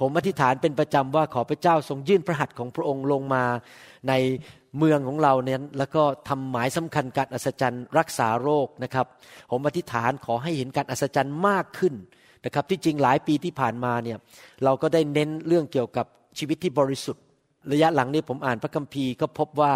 [0.00, 3.44] ผมอธิษฐานเป็นประจำว่าขอพระเจ้าทรงยื่นพระหัตถ์ของพระองค์ลงมา
[4.08, 4.12] ใน
[4.78, 9.06] เมืองของเราเนี่ยแล้วก็ทำหมายสำคัญการอัศจรรย์รักษาโรคนะครับ
[9.50, 11.94] ผมอธิษฐานขอให้เห็นการอัศจรรย์มากขึ้น
[12.44, 14.18] นะครับ ที่จริงหลายปีที่ผ่านมาเนี่ย
[14.64, 16.06] เราก็ได้เน้นเรื่องเกี่ยวกับ
[16.38, 17.22] ชีวิตที่บริสุทธิ์
[17.72, 19.72] ระยะหลังนี้ผมอ่านพระคัมภีร์ก็พบว่า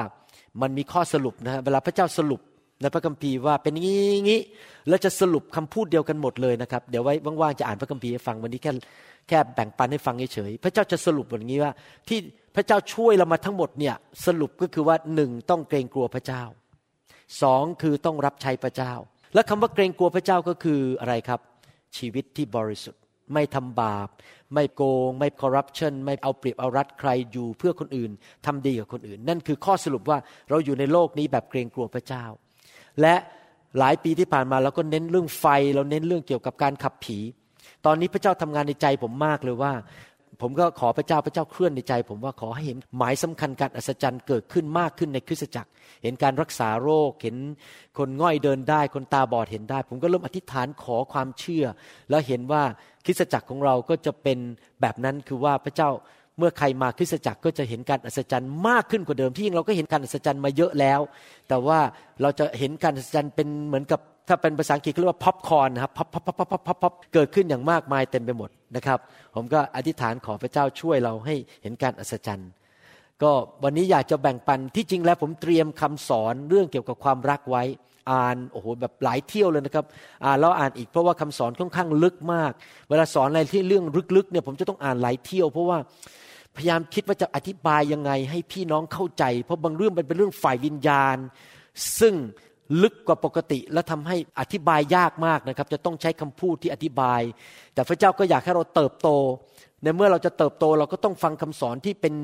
[0.63, 2.41] มันมีข้อสรุปนะฮะเวลาพระเจ้าสรุป
[2.83, 4.41] ในพระคัมภีร์ว่าเป็นงี้งี้
[4.89, 8.73] แล้วจะสรุปคำพูดเดียวกันหมดเลยนะครับ เดี๋ยวไว้ว่างๆจะอ่านพระคัมภีร์ให้ฟังวันนี้แค่
[9.29, 11.73] แค่แบ่งปันให้ฟังเฉยๆพระเจ้าจะสรุปอย่างนี้ว่า
[12.09, 12.19] ที่
[12.57, 13.95] พระเจ้าช่วยเรามาทั้งหมดเนี่ย
[14.27, 16.43] สรุปก็คือว่าหนึ่งต้องเกรงกลัวพระเจ้า
[17.43, 18.93] สองคือต้องรับใช้พระเจ้า
[19.35, 21.41] และคำว่าเกรงกลัวพระเจ้าก็คืออะไรครับ
[21.97, 23.03] ชีวิตที่บริสุทธิ์
[23.35, 24.09] ไม่ทำบาป
[24.55, 28.11] ไม่โกง ไม่คอร์รัปชันไม่เอาเปรียบเอารัดใครอยู่เพื่อคนอื่น
[28.47, 30.19] ทำดีกับคนอื่น นั่นคือข้อสรุปว่า
[30.51, 32.25] เราอยู่ในโลกนี้แบบเกรงกลัวพระเจ้า
[33.01, 33.15] และ
[33.79, 37.19] หลายปีที่ผ่านมาเราก็เน้นเรื่องไฟ เราเน้นเรื่องเกี่ยวกับการขับผี
[37.87, 39.73] ตอนนี้พระเจ้าทำงานในใจผมมากเลยว่า
[40.43, 45.71] ผมก็ขอพระเจ้าพระเจ้าเคลื่อนในใจ ผมว่าขอให้เห็นหมายสำคัญการอัศจรรย์เกิดขึ้นมากขึ้นในคริสตจักร
[46.03, 47.37] เห็นการรักษาโรค เห็น
[47.99, 51.65] คนง่อยเดินได้ คนตาบอดเห็นได้ ผมก็เริ่มอธิษฐานขอความเชื่อ
[52.11, 52.63] แล้วเห็นว่า
[53.05, 54.39] คริสตจักรของเราก็จะเป็น
[54.81, 55.91] แบบนั้นคือว่าพระเจ้า
[56.39, 61.01] เมื่อใครมาคริสตจักรก็จะเห็นการอัศจรรย์มากขึ้นกว่าเดิมที่จริงเราก็เห็นการอัศจรรย์มาเยอะแล้ว
[61.49, 61.79] แต่ว่า
[62.23, 68.99] เราจะเห็นการอัศจรรย์เป็นเหมือนกับถ้าเป็นภาษาอังกฤษเรียกว่าพ็อปคอนนะครับ pop pop pop pop pop pop เกิดขึ้นอย่างมากมายเต็มไปหมดนะครับ
[69.35, 72.51] ผมก็อธิษฐานขอพระเจ้าช่วยเราให้เห็นการอัศจรรย์
[73.23, 73.33] ก็
[73.65, 77.63] วันนี้อยากจะแบ่งปันที่จริงแล้วผมเตรียมคำสอนเรื่องเกี่ยวกับความรักไว้
[78.11, 79.85] อ่านโอ้โหแบบหลายเที่ยวเลยนะครับ
[80.25, 82.53] อ่านแล้วอ่านอีกเพราะว่าคำสอนค่อนข้างลึกมาก
[82.89, 83.85] เวลาสอนอะไรที่เรื่อง
[84.17, 85.79] ลึกๆเนี่ยผมจะต้องอ่านหลายเที่ยว เพราะว่า
[86.57, 91.17] พยายามคิดว่าจะอธิบายยังไงให้พี่น้องเข้าใจ เพราะบางเรื่องมันเป็นเรื่องฝ่ายวิญญาณ
[92.01, 92.15] ซึ่ง
[92.83, 97.21] ลึกกว่าปกติและทำให้อธิบายยากมากนะครับ จะต้องใช้คำพูดที่อธิบาย
[97.75, 99.09] แต่พระเจ้าก็อยากให้เราเติบโต
[99.83, 102.15] ในเมื่อเราจะเติบโตเราก็ต้องฟังคำสอนที่เป็น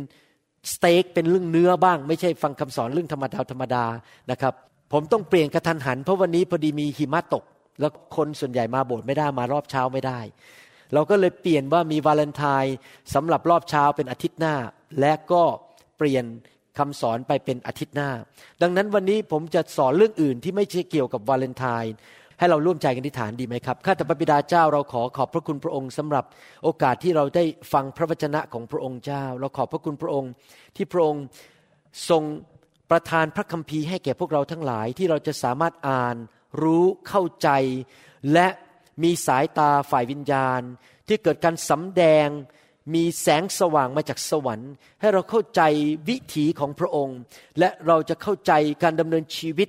[0.72, 3.84] สเต็กเป็นเรื่องเนื้อบ้าง ไม่ใช่ฟังคำสอนเรื่องธรรมดาธรรมดา
[4.30, 4.54] นะครับ
[4.92, 7.44] ผมต้องเปลี่ยนกระทันหัน เพราะวันนี้พอดีมีหิมะตก
[7.80, 10.18] แล้วคนส่วนใหญ่มาโบสถ์ไม่ได้มารอบเช้าไม่ได้
[10.94, 12.74] เราก็เลยเปลี่ยนว่ามีวาเลนไทน์
[13.14, 14.54] สำหรับรอบเช้าเป็นอาทิตย์หน้า
[15.00, 15.42] และก็
[15.98, 16.24] เปลี่ยน
[16.78, 18.10] คำสอนไปเป็นอาทิตย์หน้า
[18.62, 21.92] ดังนั้นวันนี้ผมจะสอนเรื่องอื่นที่ไม่ใช่เกี่ยวกับวาเลนไทน์
[22.38, 26.24] ให้เราร่วมใจกันที่ฐานดีไหมครับ ข้าแต่พระบิดาเจ้าเราขอขอบพระคุณพระองค์สำหรับ
[26.64, 30.30] โอกาสที่เราได้ฟังพระวจนะของพระองค์เจ้า เราขอบพระคุณพระองค์
[30.76, 31.24] ที่พระองค์
[32.08, 32.22] ทรง
[32.90, 36.16] ประทานพระคัมภีร์ให้แก่พวกเราทั้งหลายที่เราจะสามารถอ่าน
[36.62, 37.48] รู้เข้าใจ
[38.32, 38.48] และ
[39.02, 40.60] มีสายตาฝ่ายวิญญาณ
[41.08, 42.28] ที่เกิดการสำแดง
[42.94, 45.62] มีแสงสว่างมาจากสวรรค์ ให้เราเข้าใจ
[46.08, 47.18] วิถีของพระองค์
[47.58, 49.68] และเราจะเข้าใจการดำเนินชีวิต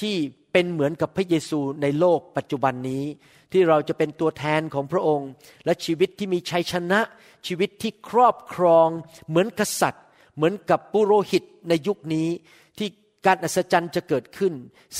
[0.00, 0.14] ที่
[0.52, 3.04] เป็นเหมือนกับพระเยซูในโลกปัจจุบันนี้
[3.52, 5.28] ที่เราจะเป็นตัวแทนของพระองค์
[5.64, 7.00] และชีวิตที่มีชัยชนะ
[7.46, 8.88] ชีวิตที่ครอบครอง
[9.28, 10.04] เหมือนกษัตริย์
[10.36, 12.28] เหมือนกับปุโรหิตในยุคนี้
[13.26, 14.52] การอัศจรรย์จะเกิดขึ้น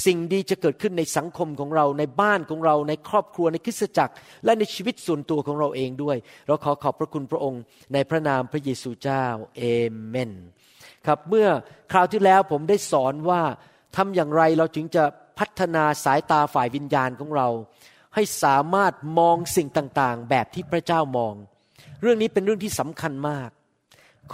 [0.05, 4.15] สิ่งดีจะเกิดขึ้นในสังคมของเราในบ้านของเราในครอบครัวในคริสตจักร
[4.45, 7.63] และในชีวิตส่วนตัวของเราเองด้วย เราขอขอบพระคุณพระองค์
[7.93, 9.25] ในพระนามพระเยซูเจ้า
[9.57, 9.63] เอ
[10.07, 10.33] เมน
[11.07, 11.49] ครับเมื่อ
[11.93, 13.43] คราวที่แล้วผมได้สอนว่า
[13.97, 15.05] ทำอย่างไรเราจึงจะ
[15.39, 17.49] พัฒนาสายตาฝ่ายวิญญาณของเรา
[18.15, 21.35] ให้สามารถมองสิ่งต่างๆ แบบที่พระเจ้ามอง
[22.03, 23.51] เรื่องนี้เป็นเรื่องที่สำคัญมาก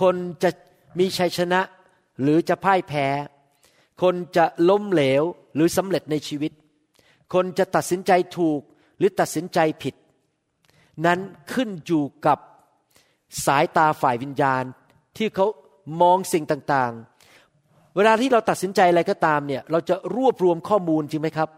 [0.00, 0.50] คนจะ
[0.98, 1.60] มีชัยชนะ
[2.22, 3.06] หรือจะพ่ายแพ้
[4.02, 5.22] คนจะล้มเหลว
[5.54, 6.52] หรือสำเร็จในชีวิต
[7.34, 8.60] คนจะตัดสินใจถูก
[8.98, 9.94] หรือตัดสินใจผิด
[11.06, 11.18] นั้น
[11.52, 12.38] ขึ้นอยู่กับ
[13.46, 14.64] สายตาฝ่ายวิญญาณ
[15.16, 15.46] ที่เขา
[16.00, 21.50] มองสิ่งต่างๆ เวลาที่เราตัดสินใจอะไรก็ตามเนี่ยเราจะรวบรวมข้อมูลจริงไหมครับ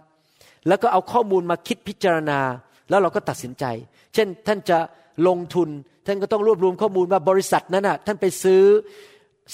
[0.69, 2.41] แล้วก็เอาข้อมูลมาคิดพิจารณา
[2.89, 3.65] แล้วเราก็ตัดสินใจ
[4.15, 4.79] เช่นท่านจะ
[5.29, 5.69] ลงทุน
[6.07, 8.63] ท่านก็ต้องรวบรวมข้อมูลว่าบริษัทนั้นน่ะท่านไปซื้อ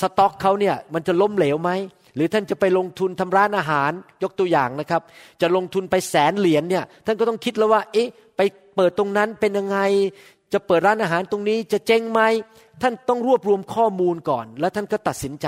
[0.00, 1.71] สต็อกเขาเนี่ยมันจะล้มเหลวไหม
[2.15, 3.91] หรือท่านจะไปลงทุนทำร้านอาหาร
[4.23, 5.03] ยกตัวอย่างนะครับ
[5.41, 8.41] จะลงทุนไปแสนเหรียญเนี่ยท่านก็ต้องคิดแล้วว่า เอ๊ะ ไป
[8.77, 9.79] เปิดตรงนั้นเป็นยังไง
[10.53, 12.21] จะเปิดร้านอาหารตรงนี้จะเจ๊งไหม
[12.83, 15.47] ท่านต้องรวบรวมข้อมูลก่อน แล้วท่านก็ตัดสินใจ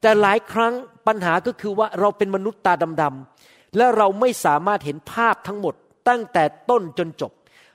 [0.00, 0.72] แต่หลายครั้ง
[1.06, 2.72] ปัญหาก็คือว่าเราเป็นมนุษย์ตา
[3.02, 5.74] ดำๆและเราไม่สามารถเห็นภาพทั้งหมด
[6.08, 7.32] ตั้งแต่ต้นจนจบ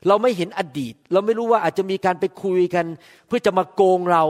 [0.07, 2.85] เราไม่เห็นอดีต เราไม่รู้ว่าอาจจะมีการไปคุยกัน
[3.27, 4.23] เพื่อจะมาโกงเรา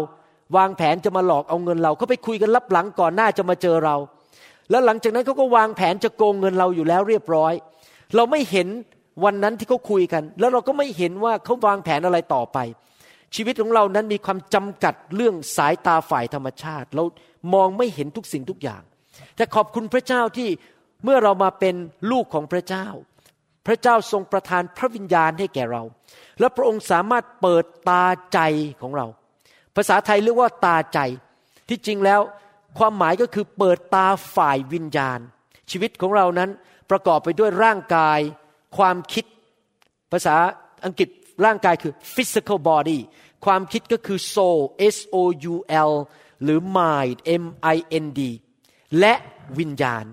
[0.56, 3.96] วางแผนจะมาหลอกเอาเงินเราเขาไปคุยกันลับหลังก่อนหน้าจะมาเจอเรา
[4.70, 7.54] แล้วหลังจากนั้นเขาก็วางแผนจะโกงเงินเราอยู่แล้วเรียบร้อย
[8.16, 8.68] เราไม่เห็น
[9.24, 12.58] วันนั้นที่เขาคุยกัน แล้วเราก็ไม่เห็นว่าเขาวางแผนอะไรต่อไป
[13.36, 17.04] ชีวิตของเรานั้นมีความจำกัดเรื่องสายตาฝ่ายธรรมชาติ เรา
[17.54, 18.82] มองไม่เห็นทุกสิ่งทุกอย่าง
[19.36, 20.50] แต่ขอบคุณพระเจ้าที่
[21.04, 21.76] เมื่อเรามาเป็น
[22.12, 22.88] ลูกของพระเจ้า
[23.68, 25.84] พระเจ้าทรงประทานพระวิญญาณให้แก่เรา
[26.40, 28.40] และพระองค์สามารถเปิดตาใจ
[28.82, 29.08] ของเรา
[29.78, 31.00] ภาษาไทยเรียกว่าตาใจ
[31.70, 32.22] ที่จริงแล้ว
[32.78, 35.20] ความหมายก็คือเปิดตาฝ่ายวิญญาณ
[35.72, 36.50] ชีวิตของเรานั้น
[36.92, 38.20] ประกอบไปด้วยร่างกาย
[38.78, 39.26] ความคิด
[40.12, 40.36] ภาษา
[40.86, 41.10] อังกฤษ
[41.46, 43.00] ร่างกายคือ physical body
[43.46, 44.60] ความคิดก็คือ soul
[44.96, 45.18] s o
[45.54, 45.56] u
[45.90, 45.92] l
[46.44, 47.46] หรือ mind m
[47.76, 48.22] i n d
[49.00, 49.14] และ
[49.60, 50.06] วิญญาณ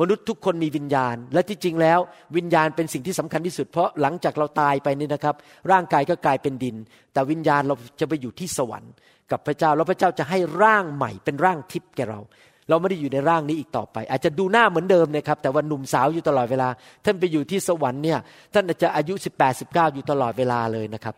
[0.00, 1.98] มนุษย์ทุกคนมีวิญญาณ และที่จริงแล้ว
[2.36, 5.34] วิญญาณเป็นสิ่งที่สำคัญที่สุด เพราะหลังจากเราตายไปนี่นะครับ
[5.72, 6.76] ร่างกายก็กลายเป็นดิน
[7.12, 8.92] แต่วิญญาณเราจะไปอยู่ที่สวรรค์
[9.30, 12.20] กับพระเจ้าแล้วพระเจ้าจะให้ร่างใหม่เป็นร่างทิพย์แก่เรา
[12.68, 16.68] เราไม่ได้อยู่ในร่างนี้อีกต่อไป อาจจะดูหน้าเหมือนเดิมนะครับ แต่ว่าหนุ่มสาวอยู่ตลอดเวลา
[17.04, 18.18] ท่านไปอยู่ที่สวรรค์เนี่ย
[18.54, 21.14] ท่านอาจจะอายุ 18 19 อยู่ตลอดเวลาเลยนะครับ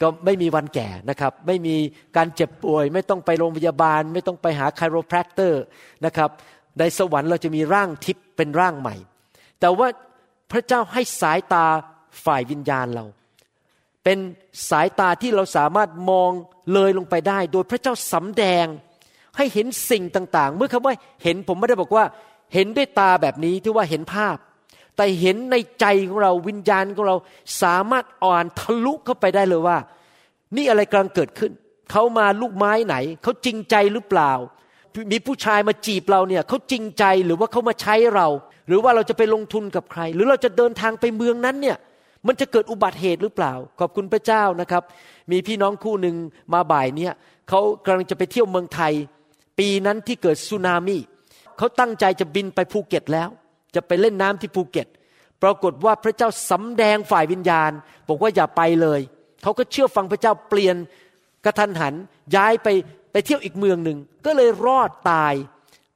[0.00, 1.76] ก็ไม่มีวันแก่นะครับ ไม่มี
[2.16, 5.62] การเจ็บป่วย ไม่ต้องไปโรงพยาบาล ไม่ต้องไปหาคาโรแพคเตอร์
[6.04, 6.30] นะครับ
[6.78, 8.94] ในสวรรค์เราจะมีร่างทิพย์เป็นร่างใหม่
[9.60, 9.88] แต่ว่า
[10.52, 11.66] พระเจ้าให้สายตา
[12.24, 13.04] ฝ่ายวิญญาณเรา
[14.04, 14.18] เป็น
[14.70, 16.30] สายตาที่เราสามารถมอง
[16.72, 18.66] เลยลงไปได้ โดยพระเจ้าสำแดง
[19.36, 22.04] ให้เห็นสิ่งต่าง ๆ เมื่อคำว่าเห็นผมไม่ได้บอกว่า
[22.54, 24.36] เห็นด้วยตาแบบนี้ที่ว่าเห็นภาพ
[24.96, 27.16] แต่เห็นในใจของเราวิญญาณของเรา
[27.62, 29.78] สามารถอ่านทะลุเข้าไปได้เลยว่า
[30.56, 31.52] นี่อะไรกำลังเกิดขึ้น
[31.90, 34.32] เขามาลูกไม้ไหน เขาจริงใจหรือเปล่า
[35.12, 38.26] มีผู้ชายมาจีบเราเนี่ยเขาจริงใจหรือว่าเขามาใช้เรา
[38.68, 41.76] หรือว่าเราจะไปลงทุนกับใคร หรือเราจะเดินทางไปเมืองนั้นเนี่ย
[42.26, 44.82] มันจะเกิดอุบัติเหตุหรือเปล่า ขอบคุณพระเจ้านะครับ
[45.30, 46.16] มีพี่น้องคู่หนึ่ง
[46.54, 47.12] มาบ่ายเนี่ย
[47.48, 48.92] เขากำลังจะไปเที่ยวเมืองไทย
[49.58, 50.96] ปีนั้นที่เกิดสึนามิ
[51.58, 53.28] เขาตั้งใจจะบินไปภูเก็ตแล้ว
[53.74, 54.86] จะไปเล่นน้ำที่ภูเก็ต
[55.42, 57.70] ปรากฏว่าพระเจ้าสำแดงฝ่ายวิญญาณ
[58.08, 59.00] บอกว่าอย่าไปเลย
[59.42, 60.76] เขาก็เชื่อฟังพระเจ้าเปลี่ยน
[61.44, 61.94] กระทันหัน
[62.36, 62.68] ย้ายไป
[63.14, 65.34] ไปเที่ยวอีกเมืองหนึ่งก็เลยรอดตาย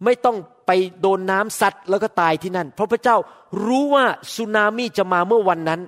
[0.05, 0.37] ไม่ต้อง
[0.67, 0.71] ไป
[1.01, 3.17] โดนน้ำซัดแล้วก็ตายที่นั่น เพราะพระเจ้า
[3.65, 4.05] รู้ว่า
[4.35, 5.81] สึนามิจะมาเมื่อวันนั้น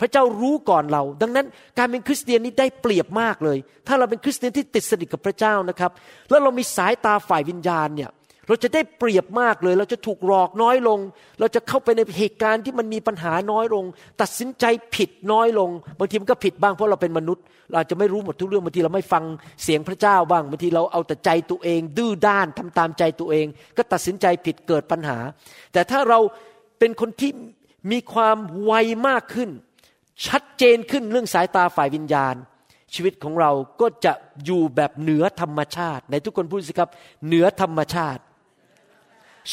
[0.00, 1.46] พระเจ้ารู้ก่อนเรา ดังนั้น
[1.78, 5.90] การเป็นคริสเตียนนี้ได้เปรียบมากเลย ถ้าเราเป็นคริสเตียนที่ติดสนิทกับพระเจ้านะครับ
[6.30, 8.10] แล้วเรามีสายตาฝ่ายวิญญาณเนี่ย
[8.48, 10.98] เราจะได้เปรียบมากเลย เราจะถูกหลอกน้อยลง
[11.40, 13.84] เราจะเข้าไปในเหตุการณ์ที่มันมีปัญหาน้อยลง
[14.20, 14.64] ตัดสินใจ
[14.94, 19.24] ผิดน้อยลง บางทีมันก็ผิดบ้างเพราะเราเป็นมนุษย์ เราจะไม่รู้หมดทุกเรื่องบางทีเราไม่ฟัง
[19.62, 23.46] เสียงพระเจ้าบ้างบางทีเราเอาแต่ใจตัวเอง ดื้อด้านทำตามใจตัวเอง
[23.76, 25.18] ก็ตัดสินใจผิดเกิดปัญหา
[25.72, 26.18] แต่ถ้าเรา
[26.78, 27.30] เป็นคนที่
[27.90, 28.72] มีความไว
[29.08, 29.50] มากขึ้น
[30.26, 32.34] ชัดเจนขึ้นเรื่องสายตาฝ่ายวิญญาณ
[32.94, 33.50] ชีวิตของเรา
[33.80, 34.12] ก็จะ
[34.44, 36.90] อยู่แบบเหนือธรรมชาติ ในทุกคนพูดสิครับ
[37.26, 38.22] เหนือธรรมชาติ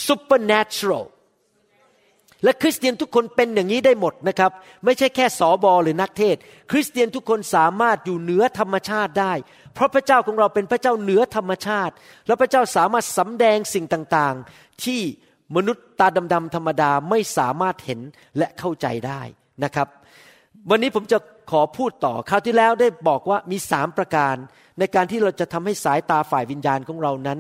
[0.08, 1.06] supernatural
[2.44, 4.52] และคริสเตียนทุกคนเป็นอย่างนี้ได้หมดนะครับ
[4.86, 6.36] ไม่ใช่แค่สอบอหรือนักเทศ
[6.72, 9.34] คริสเตียนทุกคนสามารถอยู่เหนือธรรมชาติได้
[9.74, 11.94] เพราะพระเจ้าของเราเป็นพระเจ้าเหนือธรรมชาติ
[12.28, 15.02] และพระเจ้าสามารถสำแดงสิ่งต่างๆ ที่
[15.56, 18.00] มนุษย์ตาดำๆธรรมดาไม่สามารถเห็น
[18.38, 19.22] และเข้าใจได้
[19.64, 19.88] นะครับ
[20.70, 21.18] วันนี้ผมจะ
[21.52, 24.36] ขอพูดต่อคราวที่แล้วได้บอกว่ามีสามประการ
[24.80, 27.40] ในการที่เราจะทำให้สายตาฝ่ายวิญญาณของเรานั้น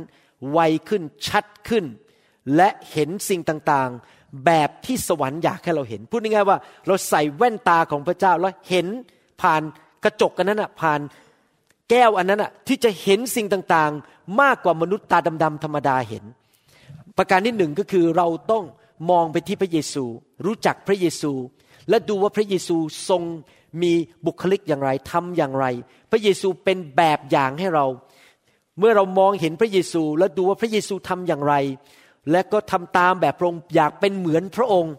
[0.51, 0.59] ไว
[0.89, 1.85] ขึ้นชัดขึ้น
[2.55, 8.87] และเห็นสิ่งต่างๆ แบบที่สวรรค์อยากให้เราเห็น พูดง่ายๆว่า เราใส่แว่นตาของพระเจ้าแล้วเห็น
[9.41, 9.61] ผ่าน
[10.03, 10.99] กระจกกันนั้นอะผ่าน
[11.89, 16.23] แก้วอันนั้นอะที่จะเห็นสิ่งต่างๆ มากกว่ามนุษย์ตาดำๆธรรมดาเห็น
[17.17, 18.63] ประการที่หนึ่งก็คือเราต้อง
[19.09, 20.03] มองไปที่พระเยซู
[20.45, 21.31] รู้จักพระเยซู
[21.89, 22.77] และดูว่าพระเยซู
[23.09, 23.23] ทรง
[23.81, 23.93] มี
[24.25, 25.65] บุคลิกอย่างไรทำอย่างไร
[26.11, 27.85] พระเยซูเป็นแบบอย่างให้เรา
[28.79, 31.55] เมื่อเรามองเห็นพระเยซูและดูว่าพระเยซูทำอย่างไร
[32.31, 34.93] และก็ทำตามแบบพระองค์อยากเป็นเหมือนพระองค์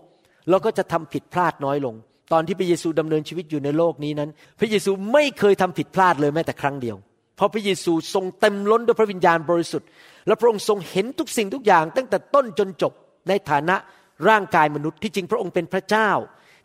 [0.51, 1.95] เราก็จะทำผิดพลาดน้อยลง
[2.33, 6.97] ตอนที่พระเยซูดำเนินชีวิตอยู่ในโลกนี้นั้น พระเยซูไม่เคยทำผิดพลาดเลยแม้แต่ครั้งเดียว
[7.37, 9.89] เพราะพระเยซูทรงเต็มล้นด้วยพระวิญญาณบริสุทธิ์
[10.27, 12.93] และพระองค์ทรงเห็นทุกสิ่งทุกอย่าง ตั้งแต่ต้นจนจบ
[13.29, 13.77] ในฐานะ
[14.29, 16.11] ร่างกายมนุษย์ที่จริงพระองค์เป็นพระเจ้า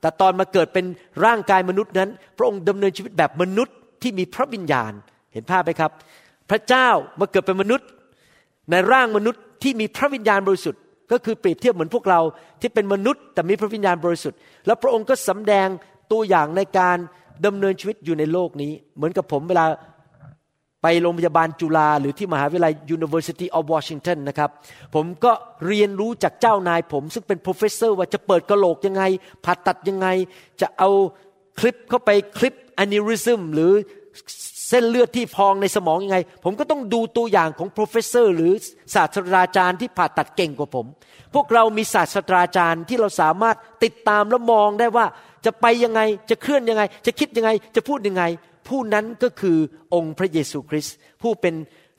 [0.01, 0.85] แต่ตอนมาเกิดเป็น
[1.25, 4.91] ร่างกายมนุษย์นั้น พระองค์ดำเนินชีวิตแบบมนุษย์ที่มีพระวิญญาณ
[5.33, 5.91] เห็นภาพไหมครับ
[6.49, 6.89] พระเจ้า
[7.19, 7.87] มาเกิดเป็นมนุษย์
[8.71, 12.19] ในร่างมนุษย์ ที่มีพระวิญญาณบริสุทธิ์ ก็คือเปรียบเทียบเหมือนพวกเรา
[12.61, 15.67] ที่เป็นมนุษย์แต่มีพระวิญญาณบริสุทธิ์ แล้วพระองค์ก็สำแดง
[16.11, 16.97] ตัวอย่างในการ
[17.45, 19.65] ดำเนินชีวิตอยู่ในโลกนี้ เหมือนกับผมเวลา
[20.81, 24.49] ไปโรงพยาบาลจุฬาหรือที่มหาวิทยาลัย University of Washington นะครับ
[24.95, 25.31] ผมก็
[25.67, 29.03] เรียนรู้จากเจ้านายผม ซึ่งเป็น professor ว่าจะเปิดกระโหลกยังไง
[29.45, 30.07] ผ่าตัดยังไง
[30.61, 30.89] จะเอา
[31.59, 33.71] คลิปเข้าไปคลิปอนิริซึมหรือ
[34.71, 38.53] เส้นเลือดที่พองในสมองยังไง ผมก็ต้องดูตัวอย่างของ professor หรือ
[38.95, 40.85] ศาสตราจารย์ที่ผ่าตัดเก่งกว่าผม
[41.33, 45.05] พวกเรามีศาสตราจารย์ที่เราสามารถติดตามและมองได้ว่า
[45.45, 48.23] จะไปยังไงจะเคลื่อนยังไง จะคิดยังไง จะพูดยังไง
[48.67, 49.57] ผู้นั้นก็คือ
[49.93, 51.55] องค์พระเยซูคริสต์ผู้เป็น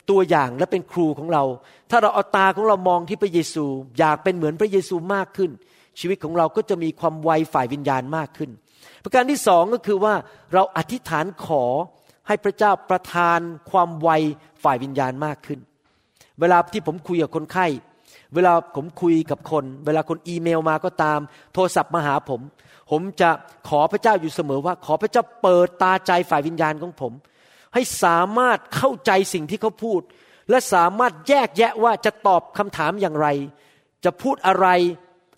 [0.09, 1.43] ตัวอย่างและเป็นครูของเรา
[1.91, 3.65] ถ้าเราเอาตาของเรามองที่พระเยซู
[3.99, 5.51] อยากเป็นเหมือนพระเยซูมากขึ้น
[5.99, 8.49] ชีวิตของเราก็จะมีความไวฝ่ายวิญญาณมากขึ้น
[9.03, 10.13] ประการที่สองก็คือว่า
[10.53, 11.63] เราอธิษฐานขอ
[12.27, 13.39] ให้พระเจ้าประทาน
[13.71, 14.09] ความไว
[14.63, 15.59] ฝ่ายวิญญาณมากขึ้น
[16.39, 17.67] เวลาที่ผมคุยกับคนไข้
[18.33, 21.19] เวลาผมคุยกับคน เวลาคนอีเมลมาก็ตาม
[21.53, 22.41] โทรศัพท์มาหาผม
[22.91, 23.29] ผมจะ
[23.69, 27.13] ขอพระเจ้าอยู่เสมอว่า ขอพระเจ้าเปิดตาใจฝ่ายวิญญาณของผม
[27.73, 30.01] ให้สามารถเข้าใจสิ่งที่เขาพูด
[30.49, 33.27] และสามารถแยกแยะว่าจะตอบคำถามอย่างไร
[34.05, 34.67] จะพูดอะไร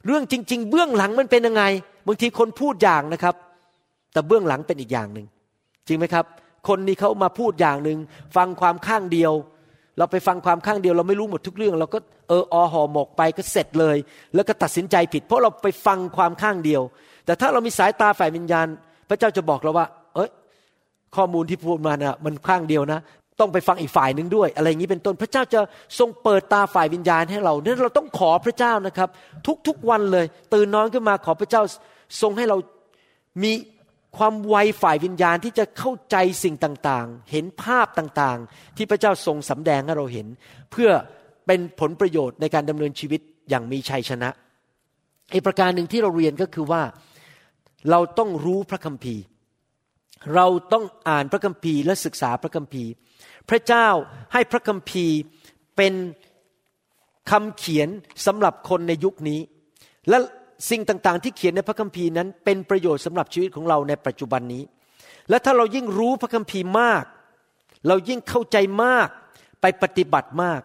[0.05, 1.63] เรื่องจริง ๆ เบื้องหลังมันเป็นยังไง
[2.07, 3.35] บางทีคนพูดอย่างนะครับ
[4.13, 5.27] แต่เบื้องหลังเป็นอีกอย่างหนึ่ง
[5.87, 6.25] จริงไหมครับ
[6.67, 7.97] คนนี้เขามาพูดอย่างหนึ่ง
[8.35, 9.33] ฟังความข้างเดียว
[9.97, 13.97] เราไปฟังความข้างเดียว เราไม่รู้หมดทุกเรื่อง เราก็เอออห่อหมกไปก็เสร็จเลย
[14.35, 16.81] แล้วก็ตัดสินใจผิด เพราะเราไปฟังความข้างเดียว
[17.25, 18.67] แต่ถ้าเรามีสายตาฝ่ายวิญญาณ
[19.09, 20.29] พระเจ้าจะบอกเราว่า เอ้ย
[21.15, 22.99] ข้อมูลที่พูดมานะ่ะมันข้างเดียวนะ
[23.39, 25.59] ต้องไปฟังอีกฝ่ายหนึ่งด้วย อะไรอย่างนี้เป็นต้นพระเจ้าจะ
[25.99, 29.09] ทรงเปิดตาฝ่ายวิญญาณให้เรานี่ยเราต้องขอพระเจ้านะครับ
[29.67, 31.61] ทุกๆวันเลย ตื่นนอนขึ้นมาขอพระเจ้า
[32.21, 32.57] ทรงให้เรา
[33.43, 33.51] มี
[34.17, 40.27] ความไวฝ่ายวิญญาณที่จะเข้าใจสิ่งต่างๆ เห็นภาพต่างๆ ที่พระเจ้าทรงสำแดงให้เราเห็น
[40.71, 40.89] เพื่อ
[41.47, 44.29] เป็นผลประโยชน์ในการดำเนินชีวิตอย่างมีชัยชนะ
[45.33, 46.83] อีกประการหนึ่งที่เราเรียนก็คือว่า
[47.91, 49.23] เราต้องรู้พระคัมภีร์
[50.35, 52.89] เราต้องอ่านพระคัมภีร์และศึกษาพระคัมภีร์
[53.49, 53.87] พระเจ้า
[54.33, 55.15] ให้พระคัมภีร์
[55.77, 55.93] เป็น
[57.31, 57.89] คำเขียน
[58.25, 59.39] สำหรับคนในยุคนี้
[60.09, 60.17] และ
[60.69, 64.63] สิ่งต่างๆ ที่เขียนในพระคัมภีร์นั้น เป็นประโยชน์สำหรับชีวิตของเราในปัจจุบันนี้
[65.29, 67.03] และถ้าเรายิ่งรู้พระคัมภีร์มาก
[67.87, 69.07] เรายิ่งเข้าใจมาก
[69.61, 70.61] ไปปฏิบัติมาก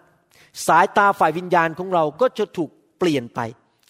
[0.67, 3.41] สายตาฝ่ายวิญญาณของเราก็จะถูกเปลี่ยนไป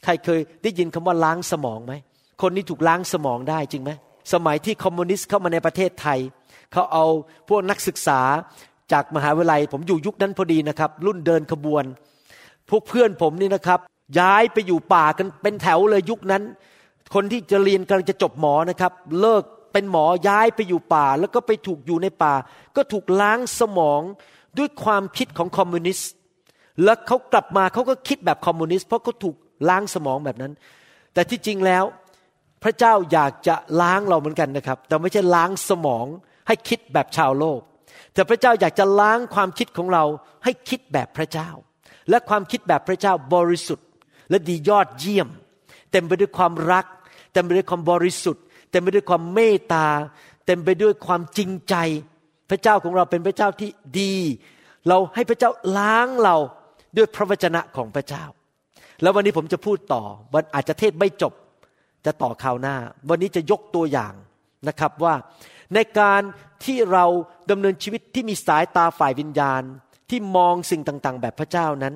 [0.04, 1.95] ใครเคยได้ยินคำว่าล้างสมองไหม
[2.42, 3.90] คนนี้ถูกล้างสมองได้จริงไหม
[4.33, 6.19] สมัยที่คอมมิวนิสต์เข้ามาในประเทศไทย
[6.73, 7.04] เขาเอา
[7.49, 8.21] พวกนักศึกษา
[8.92, 11.85] จากมหาวิทยาลัย ผมอยู่ยุคนั้นพอดีนะครับ รุ่นเดินขบวน
[12.71, 13.80] พวกเพื่อนผมนี่นะครับ
[14.19, 16.43] ย้ายไปอยู่ป่ากันเป็นแถวเลยยุคนั้น
[17.14, 22.35] คนที่จะเรียนกำลังจะจบหมอนะครับ เลิกเป็นหมอย้ายไปอยู่ป่า แล้วก็ไปถูกอยู่ในป่า
[22.76, 24.00] ก็ถูกล้างสมอง
[24.59, 26.11] ด้วยความคิดของคอมมิวนิสต์
[26.85, 29.37] แล้วเขากลับมาเขาก็คิดแบบคอมมิวนิสต์เพราะเขาถูก
[29.69, 30.52] ล้างสมองแบบนั้น
[31.14, 31.85] แต่ที่จริงแล้ว
[32.62, 36.07] พระเจ้าอยากจะล้างเราเหมือนกันนะครับ แต่ไม่ใช่ล้างสมอง
[36.47, 37.61] ให้คิดแบบชาวโลก
[38.14, 40.05] แต่พระเจ้าอยากจะล้างความคิดของเรา
[40.45, 41.50] ให้คิดแบบพระเจ้า
[42.11, 43.87] และความคิดแบบพระเจ้าบริสุทธิ์
[44.31, 45.29] และดียอดเยี่ยม
[45.91, 46.87] เต็มไปด้วยความรัก
[47.33, 49.87] เต็มไปด้วยความบริสุทธิ์ เต็มไปด้วยความเมตตา
[50.47, 51.75] เต็มไปด้วยความจริงใจ
[52.51, 53.71] พระเจ้าของเราเป็นพระเจ้าที่
[54.01, 54.15] ดี
[54.89, 56.37] เราให้พระเจ้าล้างเรา
[56.97, 58.25] ด้วยพระวจนะของพระเจ้า
[59.03, 60.03] แล้ววันนี้ผมจะพูดต่อ
[60.35, 61.33] วันอาจจะเทศไม่จบ
[62.07, 62.77] จะต่อข่าวหน้า
[63.09, 64.15] วันนี้จะยกตัวอย่าง
[64.69, 65.15] นะครับว่า
[65.75, 66.23] ในการ
[66.65, 67.05] ที่เรา
[67.51, 69.63] ดำเนินชีวิตที่มีสายตาฝ่ายวิญญาณ
[70.11, 71.95] ที่มองสิ่งต่างๆ แบบพระเจ้านั้น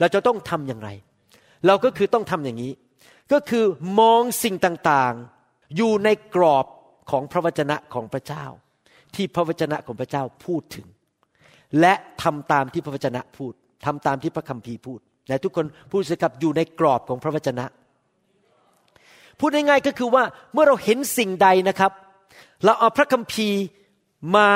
[0.00, 0.90] เราจะต้องทำอย่างไร
[1.66, 2.72] เราก็คือต้องทำอย่างนี้
[3.32, 3.64] ก็คือ
[4.00, 6.66] มองสิ่งต่างๆ อยู่ในกรอบ
[7.10, 8.44] ของพระวจนะของพระเจ้า
[9.14, 10.86] ที่พระวจนะของพระเจ้าพูดถึง
[11.80, 13.52] และทำตามที่พระวจนะพูด
[13.86, 17.64] ทำตามที่พระคัมภีร์พูดและทุกคนพูดสิครับอยู่ในกรอบของพระวจนะ
[19.38, 21.92] พูดง่ายๆก็คือว่าเมื่อเราเห็นสิ่งใดนะครับ
[22.64, 23.60] เราเอาพระคัมภีร์
[24.36, 24.48] มา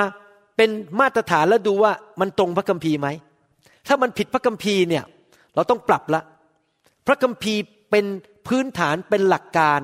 [0.57, 3.09] เป็นมาตรฐานแล้วดูว่ามันตรงพระคัมภีร์ไหม
[3.89, 5.05] ถ้ามันผิดพระคัมภีร์เนี่ย
[5.55, 6.23] เราต้องปรับละ
[7.09, 8.07] พระคัมภีร์เป็น
[8.47, 9.81] พื้นฐานเป็นหลักการ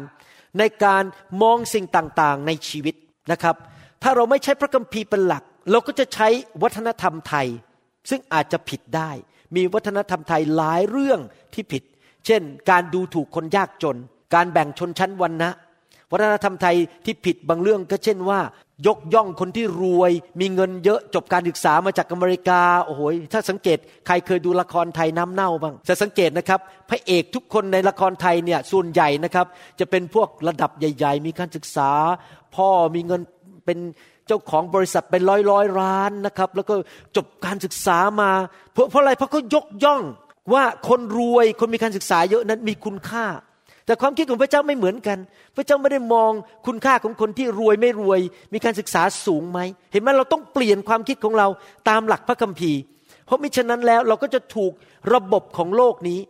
[0.58, 1.04] ในการ
[1.42, 2.94] มองสิ่งต่างๆในชีวิต
[3.32, 3.56] นะครับ
[4.02, 6.28] ถ้าเราไม่ใช้พระคัมภีร์เป็นหลัก เราก็จะใช้
[6.62, 7.46] วัฒนธรรมไทย
[8.10, 9.10] ซึ่งอาจจะผิดได้
[9.56, 11.20] มีวัฒนธรรมไทยหลายเรื่อง
[11.54, 11.82] ที่ผิด
[12.26, 13.96] เช่น การดูถูกคนยากจน
[14.34, 15.50] การแบ่งชนชั้นวรรณะ
[16.14, 18.40] วัฒนธรรมไทยที่ผิดบางเรื่องก็เช่นว่า
[18.86, 23.00] ยกย่องคนที่รวย มีเงินเยอะจบการศึกษามาจากอเมริกาโอ้โห
[23.32, 29.46] ถ้าสังเกตใครเคยดูละครไทยน้ำเน่าบ้างจะสังเกตนะครับพระเอกทุกคนในละครไทยเนี่ยส่วนใหญ่นะครับ
[29.80, 31.90] จะเป็นพวกระดับใหญ่ ๆ มีการศึกษา
[32.54, 33.20] พ่อมีเงิน
[33.66, 33.78] เป็น
[34.26, 36.74] เจ้าของบริษัทเป็นร้อยร้อยล้านนะครับ แล้วก็
[37.16, 38.30] จบการศึกษามา
[38.72, 40.02] เพราะเพราะอะไรเพราะเขายกย่อง
[40.52, 43.26] ว่าคนรวยคนมีการศึกษาเยอะนั้นมีคุณค่า
[43.86, 45.18] แต่ความคิดของพระเจ้าไม่เหมือนกัน
[45.56, 46.30] พระเจ้าไม่ได้มอง
[46.66, 48.20] คุณค่าของคนที่รวยไม่รวย
[48.52, 49.60] มีการศึกษาสูงไหม
[49.92, 51.46] เห็นไหมเราต้องเปลี่ยนความคิดของเรา
[51.88, 52.80] ตามหลักพระคัมภีร์
[53.26, 54.72] เพราะมิฉะนั้นแล้วเราก็จะถูก
[55.14, 56.20] ระบบของโลกนี้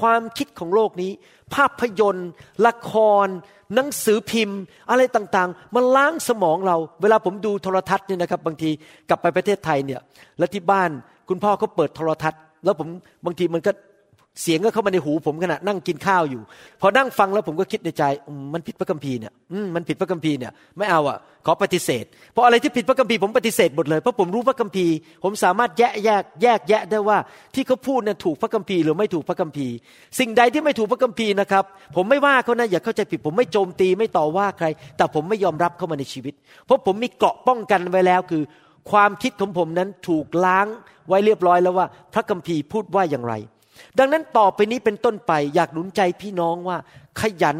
[0.00, 1.10] ความคิดของโลกนี้
[1.54, 2.28] ภาพยนตร์
[2.66, 2.92] ละค
[3.24, 3.26] ร
[3.74, 8.70] หนังสือพิมพ์ อะไรต่างๆ มันล้างสมองเรา เวลาผมดูโทรทัศน์เนี่ยนะครับ บางที
[9.08, 10.00] กลับไปประเทศไทยเนี่ย
[10.38, 10.90] แล้วที่บ้าน
[11.28, 12.88] คุณพ่อเขาเปิดโทรทัศน์ แล้วผม
[13.24, 13.72] บางทีมันก็
[14.40, 16.42] เสียงก็เข้ามาในหูผมขณะนั่งกินข้าวอยู่
[16.80, 18.04] พอนั่งฟังแล้วผมก็คิดในใจ
[18.54, 19.32] มันผิดพระคัมภีร์เนี่ย
[19.74, 27.18] มันผิดพระคัมภีร์เนี่ยไม่เอาอะขอปฏิเสธเพราะอะไรที่ผิดพระคัมภีร์ผมปฏิเสธหมดเลยเพราะผมรู้พระคัมภีร์ ผมสามารถแยกแยกแยกแยะได้ว่า
[27.54, 29.74] ที่เขาพูดเนี่ยถูกพระคัมภีร์หรือไม่ถูกพระคัมภีร์
[30.18, 31.64] สิ่งใดที่ไม่ถูกพระคัมภีร์นะครับ
[31.96, 36.34] ผมไม่ว่าเขานะอย่าเข้าใจผิด ผมไม่โจมตีไม่ต่อว่าใคร แต่ผมไม่ยอมรับเข้ามาในชีวิต
[36.66, 38.42] เพราะผมมีเกราะป้องกันไว้แล้วคือ
[38.90, 40.66] ความคิดของผมนั้นถูกล้าง
[41.08, 43.34] ไว้เรียบร้อยแล้วว่า พระคัมภีร์พูดว่าอย่างไร
[43.98, 46.78] ดังนั้นต่อไปนี้เป็นต้นไปอยากหนุนใจพี่น้องว่า
[47.20, 47.56] ขยัน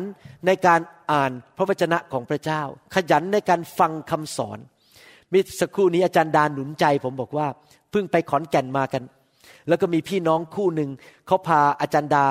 [0.47, 0.81] ในการ
[1.13, 2.63] อ่านพระวจนะของพระเจ้า
[2.95, 4.59] ขยันในการฟังคำสอน
[5.33, 7.47] มีสักครู่นี้อาจารย์ดานหนุนใจ ผมบอกว่า
[7.91, 9.03] เพิ่งไปขอนแก่นมากัน
[9.69, 10.91] แล้วก็มีพี่น้องคู่หนึ่ง
[11.27, 12.27] เขาพาอาจารย์ดา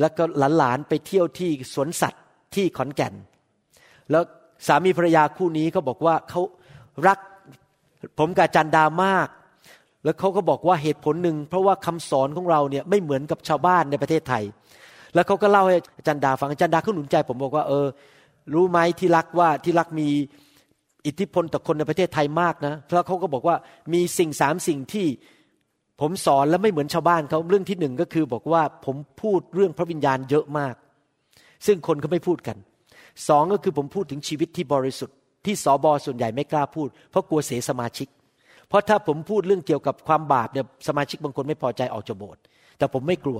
[0.00, 0.22] แล้วก็
[0.58, 2.22] หลานๆไปเที่ยวที่สวนสัตว์
[2.54, 3.14] ที่ขอนแก่น
[4.10, 4.22] แล้ว
[4.66, 6.40] สามีภรรยาคู่นี้เขาบอกว่าเขา
[7.06, 7.18] รัก
[8.18, 9.28] ผมกับอาจารย์ดามาก
[10.04, 14.44] แล้วเขาก็บอกว่าเหตุผลหนึ่งเพราะว่าคำสอนของเราเนี่ยไม่เหมือนกับชาวบ้านในประเทศไทย
[15.14, 17.86] แล้วเขาก็เล่าให้อาจารย์ดาฟังอาจารย์ดาเขาหนุนใจ ผมบอกว่าเออ
[18.54, 20.08] รู้ไหมที่รักว่าที่รักมี
[21.06, 23.56] อิทธิพลต่อคนในประเทศไทยมากนะเพราะเขาก็บอกว่า
[23.92, 25.06] มีสิ่งสามสิ่งที่
[26.00, 30.74] ผมสอนแล้วไม่เหมือนชาวบ้านเขาเรื่องที่หนึ่งก็คือบอกว่าผมพูดเรื่องพระวิญญาณเยอะมาก
[31.66, 32.56] ซึ่งคนเขาไม่พูดกัน
[33.28, 38.08] สองก็คือผมพูดถึงชีวิตที่บริสุทธิ์ที่สอบอส่วนใหญ่ไม่กล้าพูด เพราะกลัวเสียสมาชิก
[38.68, 42.40] เพราะถ้าผมพูดเรื่องเกี่ยวกับความบาปเนี่ยสมาชิกบางคนไม่พอใจออกจากโบสถ์
[42.78, 43.38] แต่ผมไม่กลัว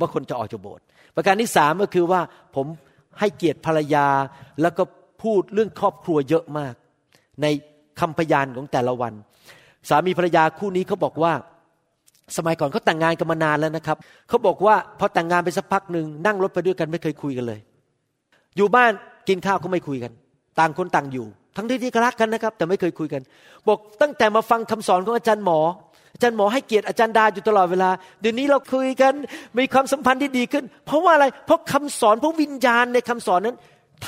[0.00, 2.20] ว่าคนจะออกจากโบสถ์ประการที่สามก็คือว่า
[2.56, 2.66] ผม
[3.20, 4.06] ให้เกียรติภรรยา
[4.62, 4.82] แล้วก็
[5.22, 6.74] พูดเรื่องครอบครัวเยอะมาก
[7.42, 7.46] ใน
[8.00, 9.12] คำพยานของแต่ละวัน
[9.88, 11.32] สามีภรรยาคู่นี้เขาบอกว่า
[12.36, 13.96] สมัยก่อนเขาแต่งงานกันมานานแล้วนะครับ
[14.28, 17.60] เขาบอกว่าพอแต่งงานไปสักพักหนึ่งนั่งรถไปด้วยกันไม่เคยคุยกันเลย
[18.56, 18.90] อยู่บ้าน
[19.28, 20.12] กินข้าวก็ไม่คุยกัน
[20.58, 23.22] ต่างคนต่างอยู่ ทั้งที่ที่รักกันนะครับ แต่ไม่เคยคุยกัน
[23.68, 25.60] บอกตั้งแต่มาฟังคำสอนของอาจารย์หมอ
[26.14, 29.12] อาจารย์หมอให้เกียรติอาจารย์ดาอยู่ตลอดเวลา เดี๋ยวนี้เราคุยกัน
[29.58, 33.56] มีความสัมพันธ์ที่ดีขึ้น เพราะว่าอะไร เพราะคำสอนเพราะวิญญาณในคำสอนนั้น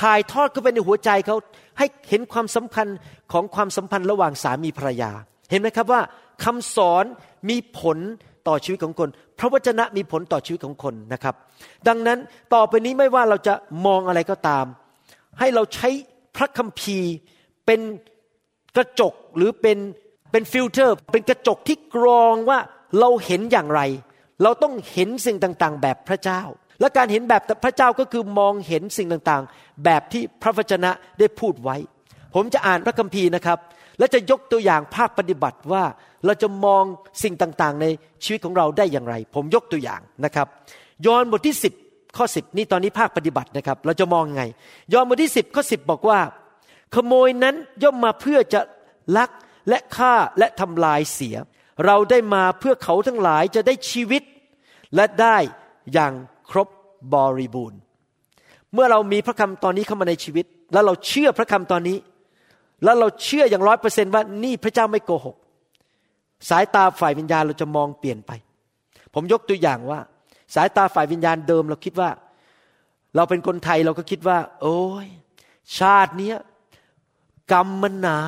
[0.01, 1.37] ถ่ายทอดเข้าไปในหัวใจเขา
[1.79, 2.87] ให้เห็นความสำคัญ
[3.33, 5.11] ของความสัมพันธ์ระหว่างสามีภรรยา
[5.51, 6.01] เห็นไหมครับว่า
[6.44, 7.05] คำสอน
[7.49, 7.99] มีผล
[8.49, 11.35] ต่อชีวิตของคน พระวจนะมีผลต่อชีวิตของคนนะครับ
[11.88, 12.18] ดังนั้น
[12.55, 13.55] ต่อไปนี้ไม่ว่าเราจะ
[13.87, 14.64] มองอะไรก็ตาม
[15.38, 15.88] ให้เราใช้
[16.37, 17.12] พระคัมภีร์
[17.66, 17.81] เป็น
[18.76, 19.79] กระจกหรือเป็น
[20.33, 22.59] เป็นฟิลเตอร์ เป็นกระจกที่กรองว่า
[23.00, 23.81] เราเห็นอย่างไร
[24.42, 26.42] เราต้องเห็นสิ่งต่างๆ แบบพระเจ้า
[26.81, 31.76] และการเห็นแบบพระเจ้าก็คือมองเห็นสิ่งต่างๆ แบบที่พระวจนะได้พูดไว้
[32.35, 33.59] ผมจะอ่านพระคัมภีร์นะครับ
[33.98, 35.85] และจะยกตัวอย่างภาคปฏิบัติว่า
[36.24, 36.85] เราจะมอง
[37.22, 37.87] สิ่งต่างๆ ใน
[38.24, 40.46] ชีวิตของเราได้อย่างไร ผมยกตัวอย่างนะครับ
[41.07, 44.44] ยอห์นบทที่ 10ข้อ10 นี่ตอนนี้ภาคปฏิบัตินะครับ เราจะมองไง
[44.92, 46.18] ยอห์นบทที่ 10ข้อ10 บอกว่า
[46.94, 48.61] ขโมยนั้นย่อมมาเพื่อจะ
[49.16, 49.31] ลัก
[49.68, 51.37] และฆ่าและทำลายเสีย
[51.87, 54.22] เราได้มาเพื่อเขาทั้งหลายจะได้ชีวิต
[54.94, 55.37] และได้
[55.92, 56.12] อย่าง
[56.51, 56.68] ครบ
[57.14, 57.81] บริบูรณ์
[58.75, 61.99] เมื่อเรามีพระคำตอนนี้เข้ามาในชีวิต แล้วเราเชื่อพระคำตอนนี้
[62.85, 65.37] แล้วเราเชื่ออย่างร้อยเปอร์เซนว่านี่พระเจ้าไม่โกหก
[66.49, 68.33] สายตาฝ่ายวิญญาณเราจะมองเปลี่ยนไป
[69.14, 70.01] ผมยกตัวอย่างว่า
[70.55, 72.11] สายตาฝ่ายวิญญาณเดิมเราคิดว่า
[73.16, 75.07] เราเป็นคนไทยเราก็คิดว่า โอ้ย
[75.79, 76.33] ชาตินี้
[77.53, 78.19] กรรมมันหนา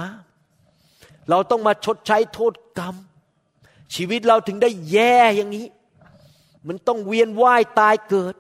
[1.31, 2.95] เราต้องมาชดใช้โทษกรรม
[3.95, 5.67] ชีวิตเราถึงได้แย่อย่างนี้
[6.69, 8.35] มันต้องเวียนว่ายตายเกิด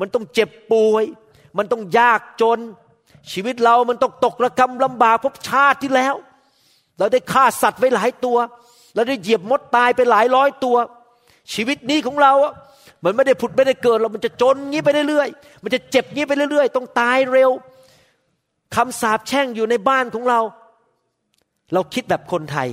[0.00, 1.04] มันต้องเจ็บป่วย
[1.58, 2.58] มันต้องยากจน
[3.32, 6.14] ชีวิตเรามันต้องตกระกำลำบากพบชาติที่แล้ว
[6.98, 8.36] เราได้ฆ่าสัตว์ไว้หลายตัว
[8.94, 10.76] เราได้เหยียบมดตายไปหลายร้อยตัว
[11.54, 12.52] ชีวิตนี้ของเราอะ
[13.04, 17.50] มันไม่ได้ผุดไม่ได้เกิดเรามันจะจนงี้ไปเรื่อยๆ มันจะเจ็บงี้ไปเรื่อยๆ ต้องตายเร็ว
[18.76, 20.40] คำสาปแช่งอยู่ในบ้านของเรา
[21.72, 22.68] เราคิดแบบคนไทย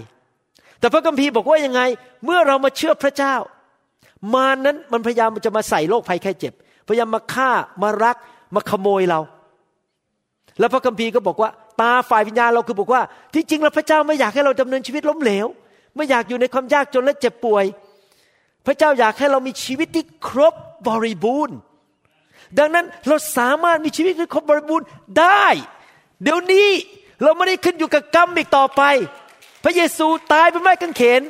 [0.79, 1.81] แต่พระคัมภีร์บอกว่ายังไง
[2.25, 3.35] เมื่อเรามาเชื่อพระเจ้า
[4.35, 6.53] มานั้นมันพยายามจะมาใส่โรคภัยไข้เจ็บ
[6.87, 7.49] พยายามมาฆ่า
[7.83, 8.17] มารัก
[8.55, 9.19] มาขโมยเรา
[10.59, 11.49] แล้วพระคัมภีร์ก็บอกว่า
[11.81, 13.01] ตาฝ่ายวิญญาณเราคือบอกว่า
[13.33, 15.47] ที่จริงแล้วพระเจ้าไม่อยากให้เราดำเนินชีวิตล้มเหลว
[15.95, 17.65] ไม่อยากอยู่ในความยากจนและเจ็บป่วย
[18.65, 20.53] พระเจ้าอยากให้เรามีชีวิตที่ครบ
[20.87, 21.57] บริบูรณ์
[22.59, 24.85] ดังนั้นเราสามารถมีชีวิตที่ครบบริบูรณ์
[25.19, 25.47] ได้
[26.23, 26.67] เดี๋ยวนี้
[27.23, 28.81] เราไม่ได้ขึ้นอยู่กับกรรมอีกต่อไป
[29.63, 31.21] พระเยซูตายเป็นไม้กางเขน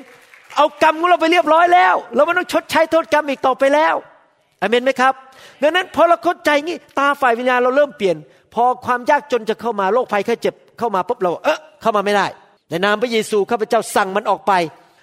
[0.57, 3.95] เอากรรมของเราไปเรียบร้อยแล้ว เราไม่ต้องชดใช้โทษกรรมอีกต่อไปแล้ว
[4.61, 5.13] อเมนไหมครับ
[5.61, 8.17] ดังนั้นพอเราเข้าใจงี้ตาฝ่ายวิญญาณเราเริ่มเปลี่ยน
[8.53, 12.25] พอความยากจนจะเข้ามาโรคภัยแค่เจ็บเข้ามาปุ๊บเราเออเข้ามาไม่ได้
[12.69, 14.53] ในนามพระเยซูข้าพเจ้าสั่งมันออกไป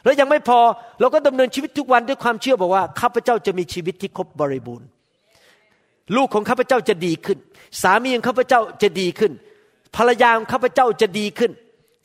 [0.04, 0.60] แล้วยังไม่พอ
[1.00, 4.86] เราก็ดำเนินชีวิตทุกวันด้วยความเชื่อบอกว่าข้าพเจ้าจะมีชีวิตที่ครบบริบูรณ์
[6.16, 7.38] ลูกของข้าพเจ้าจะดีขึ้น
[7.82, 9.32] สามีของข้าพเจ้าจะดีขึ้น
[9.96, 11.50] ภรรยาของข้าพเจ้าจะดีขึ้น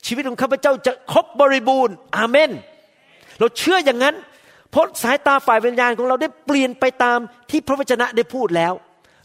[0.06, 2.50] ชีวิตของข้าพเจ้าจะครบบริบูรณ์อาเมน
[3.38, 4.14] เราเชื่ออย่างนั้น
[4.70, 7.18] เพราะสายตาฝ่ายวิญญาณของเราได้เปลี่ยนไปตาม
[7.50, 8.72] ที่พระวจนะได้พูดแล้ว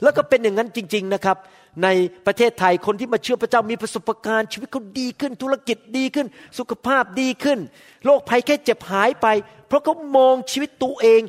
[0.03, 1.37] แล้วก็เป็นอย่างนั้นจริง ๆนะครับ
[1.83, 1.87] ใน
[2.27, 6.27] ประเทศไทยคนที่มาเชื่อพระเจ้ามีประสบการณ์ชีวิตเขาดีขึ้น ธุรกิจดีขึ้น
[6.59, 7.59] สุขภาพดีขึ้น
[8.05, 9.27] โรคภัยแค่เจ็บหายไป
[9.67, 11.21] เพราะเขามองชีวิตตัวเอง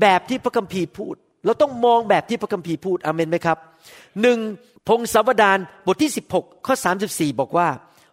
[0.00, 3.58] แบบที่พระคัมภีร์พูด เราต้องมองแบบที่พระคัมภีร์พูดอเมนไหมครับ
[4.20, 4.38] หนึ่ง
[4.88, 6.74] พงศาวดารบทที่ 16 ข้อ
[7.06, 7.68] 34 บอกว่า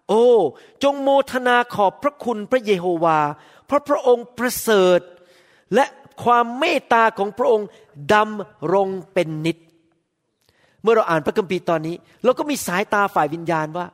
[0.07, 0.25] โอ้
[0.83, 3.19] จงโมทนาขอบพระคุณพระเยโฮวา
[3.65, 4.99] เพราะพระองค์ประเสริฐ
[5.75, 5.85] และ
[6.23, 7.67] ความเมตตาของพระองค์
[8.13, 9.57] ดำรงเป็นนิจ
[10.81, 13.85] เมื่อเราอ่านพระคัมภีร์ตอนนี้ เราก็มีสายตาฝ่ายวิญญาณว่า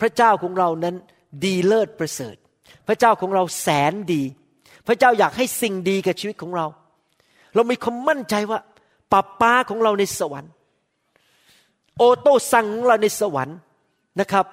[0.00, 0.94] พระเจ้าของเรานั้น
[1.44, 2.36] ดีเลิศประเสริฐ
[2.86, 4.22] พระเจ้าของเราแสนดี
[4.86, 6.66] พระเจ้าอยากให้สิ่งดีกับชีวิตของเรา
[7.54, 8.58] เรามีความมั่นใจว่า
[9.12, 10.52] ป้าป้าของเราในสวรรค์
[11.98, 13.58] โอโต้สั่งเราในสวรรค์
[14.20, 14.46] นะครับ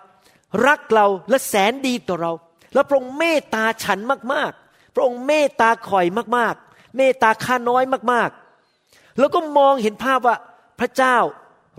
[0.67, 2.31] รักเราและแสนดีต่อเรา
[2.73, 3.99] และพระองค์เมตตาฉัน
[4.33, 4.51] มาก
[4.95, 6.05] พระองค์เมตตาคอย
[6.37, 10.35] มากๆ เมตตาข้าน้อยมากๆ แล้วก็มองเห็นภาพว่า
[10.79, 11.17] พระเจ้า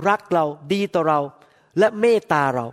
[0.09, 1.21] รักเราดีต่อเรา
[1.79, 2.67] และเมตตาเรา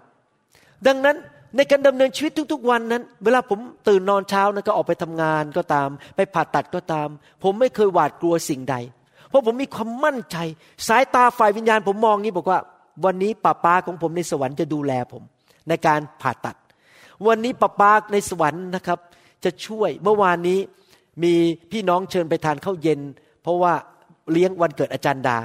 [0.88, 1.18] ดังนั้น
[1.56, 7.08] ในการดำเนินชีวิตทุกๆวันนั้น เวลาผมตื่นนอนเช้านะก็ออกไปทำงานก็ตาม ไปผ่าตัดก็ตาม
[7.44, 8.76] ผมไม่เคยหวาดกลัวสิ่งใด
[9.30, 10.38] เพราะผมมีความมั่นใจ
[10.88, 12.60] สายตาฝ่ายวิญญาณผมมองนี้บอกว่า
[13.06, 15.24] วันนี้ป้าป้าของผมในสวรรค์จะดูแลผม
[15.70, 16.56] ในการผ่าตัด
[17.28, 19.00] วันนี้ป้าป้าในสวรรค์นะครับ
[19.44, 20.60] จะช่วยเมื่อวานนี้
[21.24, 21.34] มี
[21.72, 23.00] พี่น้องเชิญไปทานข้าวเย็น
[23.44, 23.74] เพราะว่า
[24.32, 25.38] เลี้ยงวันเกิดอาจารย์ดา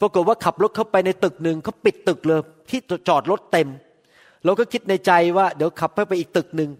[0.00, 3.68] ปรากฏว่าขับรถเข้าไปในตึกหนึ่งเขาปิดตึกเลยที่จอดรถเต็ม
[4.44, 6.70] เราก็คิดในใจว่าเดี๋ยวขับไปไปอีกตึกหนึ่ง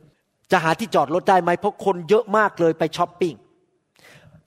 [0.50, 3.34] จะหาที่จอดรถได้ไหมเพราะคนเยอะมากเลยไปช้อปปิ้ง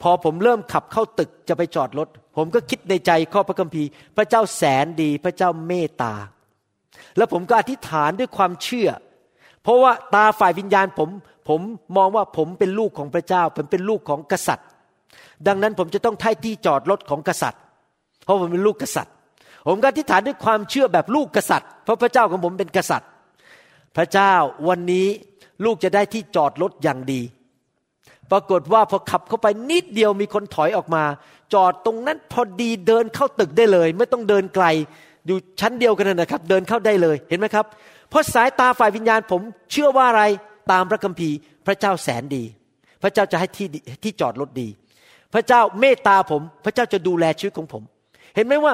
[0.01, 2.07] พอผมเริ่มขับเข้าตึกจะไปจอดรถ
[2.37, 6.13] ผมก็คิดในใจข้อพระคัมภีร์ พระเจ้าแสนดีพระเจ้าเมตตา
[7.17, 8.89] แล้วผมก็อธิษฐานด้วยความเชื่อ
[9.63, 11.09] เพราะว่าตาฝ่ายวิญญาณผม
[11.49, 11.61] ผม
[11.97, 14.67] มองว่าผมเป็นลูกของพระเจ้า ผมเป็นลูกของกษัตริย์
[15.47, 17.61] ดังนั้นผมจะต้องท้ที่จอดรถของกษัตริย์
[18.23, 19.13] เพราะผมเป็นลูกกษัตริย์
[19.67, 23.09] ผมก็ทิฏฐานด้วยความเชื่อแบบลูกกษัตริย์ เพราะพระเจ้าของผมเป็นกษัตริย์
[23.97, 24.33] พระเจ้า
[24.67, 25.07] วันนี้
[25.65, 27.21] ลูกจะได้ที่จอดรถอย่างดี
[28.31, 31.03] ปรากฏว่าพอขับเข้าไปนิดเดียวมีคนถอยออกมา
[31.53, 34.65] จอดตรงนั้นพอดีเดินเข้าตึกได้เลย ไม่ต้องเดินไกล
[35.27, 37.65] อยู่ชั้นเดียวกันนะครับ เดินเข้าได้เลยเห็นไหมครับ
[38.09, 40.23] เพราะสายตาฝ่ายวิญญาณผมเชื่อว่าอะไร
[40.71, 41.35] ตามพระคัมภีร์
[41.67, 42.43] พระเจ้าแสนดี
[43.03, 43.67] พระเจ้าจะให้ที่
[44.03, 44.67] ที่จอดรถดี
[45.33, 47.83] พระเจ้าเมตตาผม พระเจ้าจะดูแลชีวิตของผม
[48.35, 48.73] เห็นไหมว่า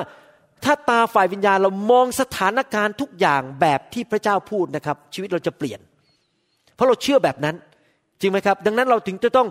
[0.63, 5.79] ถ้าตาฝ่ายวิญญาณเรามองสถานการณ์ทุกอย่างแบบที่พระเจ้าพูดนะครับ ชีวิตเราจะเปลี่ยน
[6.75, 7.55] เพราะเราเชื่อแบบนั้น
[8.19, 9.47] จริงไหมครับ ดังนั้นเราถึงจะต้อง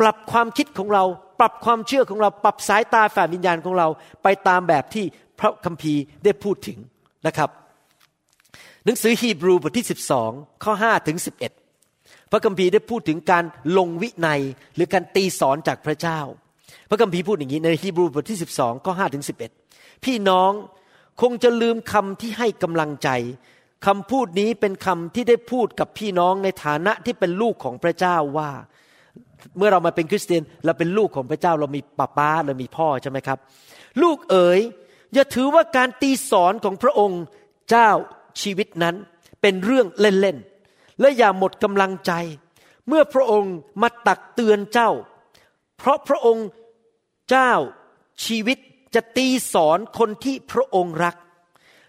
[0.00, 1.04] ปรับความคิดของเรา
[1.40, 3.88] ปรับความเชื่อของเรา ปรับสายตาฝ่ายวิญญาณของเรา
[4.22, 5.04] ไปตามแบบที่
[5.40, 6.78] พระคัมภีร์ได้พูดถึง
[7.26, 7.50] นะครับ
[8.84, 9.86] หนังสือฮีบรูบทที่
[10.24, 11.18] 12 ข้อ5ถึง
[11.74, 13.44] 11 พระคัมภีร์ได้พูดถึงการ
[13.78, 14.40] ลงวินัย
[14.74, 16.20] หรือการตีสอนจากพระเจ้า
[16.88, 19.24] พระคัมภีร์พูดอย่างนี้ในฮีบรูบทที่ 12 ข้อ5ถึง
[19.64, 20.52] 11 พี่น้อง
[21.20, 23.08] คงจะลืมคำที่ให้กำลังใจ
[23.86, 28.50] คำพูดนี้เป็นคำที่ได้พูดกับพี่น้องในฐานะที่เป็นลูกของพระเจ้าว่า
[29.56, 33.38] เมื่อเรามาเป็นคริสเตียนเราเป็นลูกของพระเจ้าเรามีป้าป้าเรามีพ่อใช่ไหมครับ
[34.02, 34.60] ลูกเอ๋ย
[35.14, 37.22] อย่าถือว่าการตีสอนของพระองค์
[37.70, 37.90] เจ้า
[38.40, 38.96] ชีวิตนั้น
[39.42, 42.12] เป็นเรื่องเล่นๆและอย่าหมดกำลังใจ
[42.88, 44.90] เมื่อพระองค์มาตักเตือนเจ้า
[45.78, 46.46] เพราะพระองค์
[47.30, 47.52] เจ้า
[48.24, 48.58] ชีวิต
[48.94, 51.16] จะตีสอนคนที่พระองค์รัก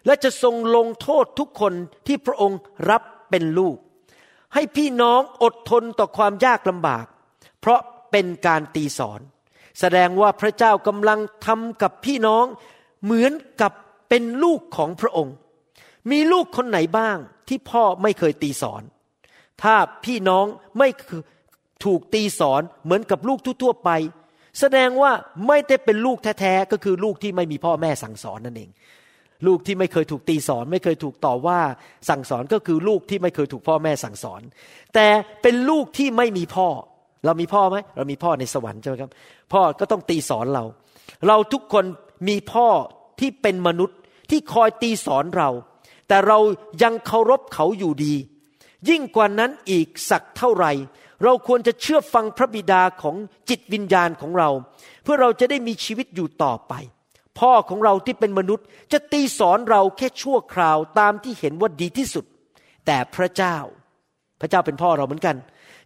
[0.05, 1.73] และจะทรงลงโทษทุกคน
[2.07, 2.59] ที่พระองค์
[2.89, 3.75] รับเป็นลูก
[4.53, 7.05] ให้พี่น้องอดทนต่อความยากลำบาก
[7.59, 7.79] เพราะ
[8.11, 9.19] เป็นการตีสอน
[9.79, 12.45] แสดงว่าพระเจ้ากำลังทำกับพี่น้อง
[13.03, 13.31] เหมือน
[13.61, 13.73] กับ
[14.09, 15.35] เป็นลูกของพระองค์
[16.11, 18.83] มีลูกคนไหนบ้างที่พ่อไม่เคยตีสอน
[19.63, 20.45] ถ้าพี่น้อง
[20.77, 20.87] ไม่
[21.85, 23.89] ถูกตีสอนเหมือนกับลูกทั่วๆไป
[24.59, 25.11] แสดงว่า
[25.47, 28.69] ไม่ได้เป็นลูกแท้ๆก็คือลูกที่ไม่มีพ่อแม่สั่งสอนนั่นเอง
[29.47, 31.59] ลูกที่ไม่เคยถูกตีสอน ไม่เคยถูกต่อว่า
[32.09, 34.41] สั่งสอนก็คือลูกที่ไม่เคยถูกพ่อแม่สั่งสอน
[34.93, 35.07] แต่
[35.41, 36.67] เป็นลูกที่ไม่มีพ่อ
[37.25, 39.11] เรามีพ่อไหมเรามีพ่อในสวรรค์ใช่ไหมครับ
[39.53, 40.63] พ่อก็ต้องตีสอนเรา
[41.27, 41.85] เราทุกคน
[42.27, 42.67] มีพ่อ
[43.19, 43.97] ที่เป็นมนุษย์
[44.29, 45.49] ที่คอยตีสอนเรา
[46.07, 46.39] แต่เรา
[46.83, 48.13] ยังเคารพเขาอยู่ดี
[48.89, 50.71] ยิ่งกว่านั้นอีกสักเท่าไหร่
[51.23, 53.15] เราควรจะเชื่อฟังพระบิดาของ
[53.49, 54.49] จิตวิญญาณของเรา
[55.03, 56.73] เพื่อเราจะได้มีชีวิตอยู่ต่อไป
[57.39, 62.25] พ่อของเราที่เป็นมนุษย์จะตีสอนเราแค่ชั่วคราวตามที่เห็นว่าดีที่สุด
[62.85, 63.57] แต่พระเจ้า
[64.41, 65.35] พระเจ้าเป็นพ่อเราเหมือนกัน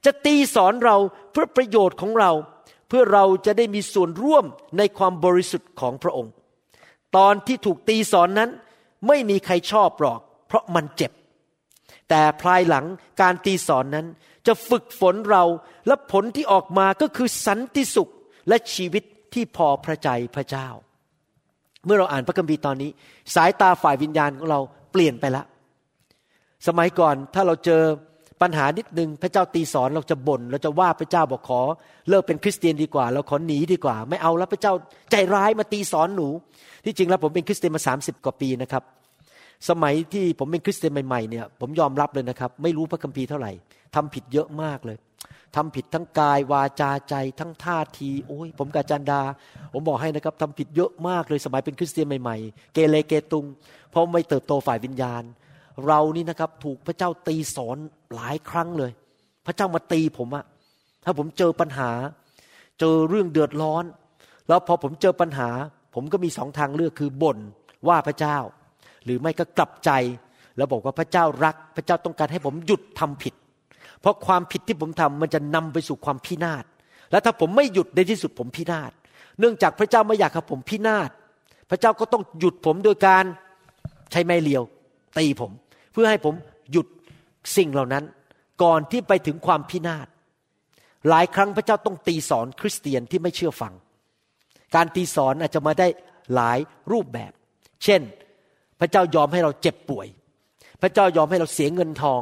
[0.06, 0.98] จะตีสอนเรา
[1.32, 2.32] เพื่อประโยชน์ของเรา
[2.88, 4.46] เพื่อเราจะได้มีส่วนร่วม
[4.78, 6.32] ในความบริสุทธิ์ของพระองค์
[7.16, 8.50] ตอนที่ถูกตีสอนนั้น
[9.08, 11.12] ไม่มีใครชอบหรอก เพราะมันเจ็บ
[12.10, 12.86] แต่ภายหลัง
[13.22, 14.08] การตีสอนนั้น
[14.48, 15.44] จะฝึกฝนเรา
[15.88, 18.12] และผลที่ออกมาก็คือสันติสุข
[18.50, 19.04] และชีวิต
[19.34, 20.68] ที่พอพระใจพระเจ้า
[21.86, 22.90] เมื่อเราอ่านพระคัมภีร์ตอนนี้
[23.36, 24.60] สายตาฝ่ายวิญญาณของเรา
[24.92, 25.46] เปลี่ยนไปแล้ว
[26.68, 27.82] สมัยก่อนถ้าเราเจอ
[28.42, 31.62] ปัญหานิดนึงพระเจ้าตีสอนเราจะบน่นเราจะว่าพระเจ้าบอกขอ
[32.10, 34.74] เลิกเป็นคริสเตียนดีกว่า เราขอหนีดีกว่า ไม่เอาแล้วพระเจ้า
[35.12, 36.28] ใจร้ายมาตีสอนหนู
[36.86, 38.84] ที่จริงแล้วผมเป็นคริสเตียนมาสาสิบกว่าปีนะครับ
[39.70, 43.52] สมัยที่ผมเป็นคริสเตียนใหม่ๆเนี่ยผมยอมรับเลยนะครับ ไม่รู้พระคัมภีร์เท่าไหร่
[43.96, 44.98] ทำผิดเยอะมากเลย
[45.56, 49.22] ทำผิดทั้งกายวาจาใจทั้งท่าทีโอ้ยผมกาจันดา
[49.74, 53.46] ผมบอกให้นะครับทำผิดเยอะมากเลยสมัยเป็นคริสเตียนใหม่ๆ เกเรเกตุง
[53.92, 55.24] เพราะไม่เติบโตฝ่ายวิญญาณ
[55.88, 57.78] เรานี่นะครับถูกพระเจ้าตีสอน
[58.16, 58.92] หลายครั้งเลย
[59.46, 60.46] พระเจ้ามาตีผมอะ
[61.06, 61.92] ถ้าผมเจอปัญหา
[62.80, 63.84] เจอเรื่องเดือดร้อน
[64.48, 65.50] แล้วพอผมเจอปัญหา
[65.96, 67.38] ผมก็มีสองทางเลือกคือบ่น
[67.88, 68.38] ว่าพระเจ้า
[69.04, 69.92] หรือไม่ก็กลับใจ
[70.58, 73.34] แล้วบอกว่าพระเจ้ารัก พระเจ้าต้องการให้ผมหยุดทำผิด
[74.04, 76.66] เพราะความผิดที่ผมทำมันจะนำไปสู่ความพินาศ
[77.12, 78.92] และถ้าผมไม่หยุดในที่สุดผมพินาศ
[79.40, 81.10] เนื่องจากพระเจ้าไม่อยากให้ผมพินาศ
[81.70, 83.24] พระเจ้าก็ต้องหยุดผมโดยการ
[84.12, 84.64] ใช้ไม้เลียว
[85.18, 85.52] ตีผม
[85.94, 86.34] เพื่อให้ผม
[86.72, 86.88] หยุด
[87.58, 88.04] สิ่งเหล่านั้น
[88.64, 90.08] ก่อนที่ไปถึงความพินาศ
[91.10, 93.74] หลายครั้งพระเจ้าต้องตีสอนคริสเตียนที่ไม่เชื่อฟัง
[94.76, 95.88] การตีสอนอาจจะมาได้
[96.36, 96.60] หลาย
[96.92, 97.32] รูปแบบ
[97.84, 98.02] เช่น
[98.80, 100.08] พระเจ้ายอมให้เราเจ็บป่วย
[100.82, 102.22] พระเจ้ายอมให้เราเสียเงินทอง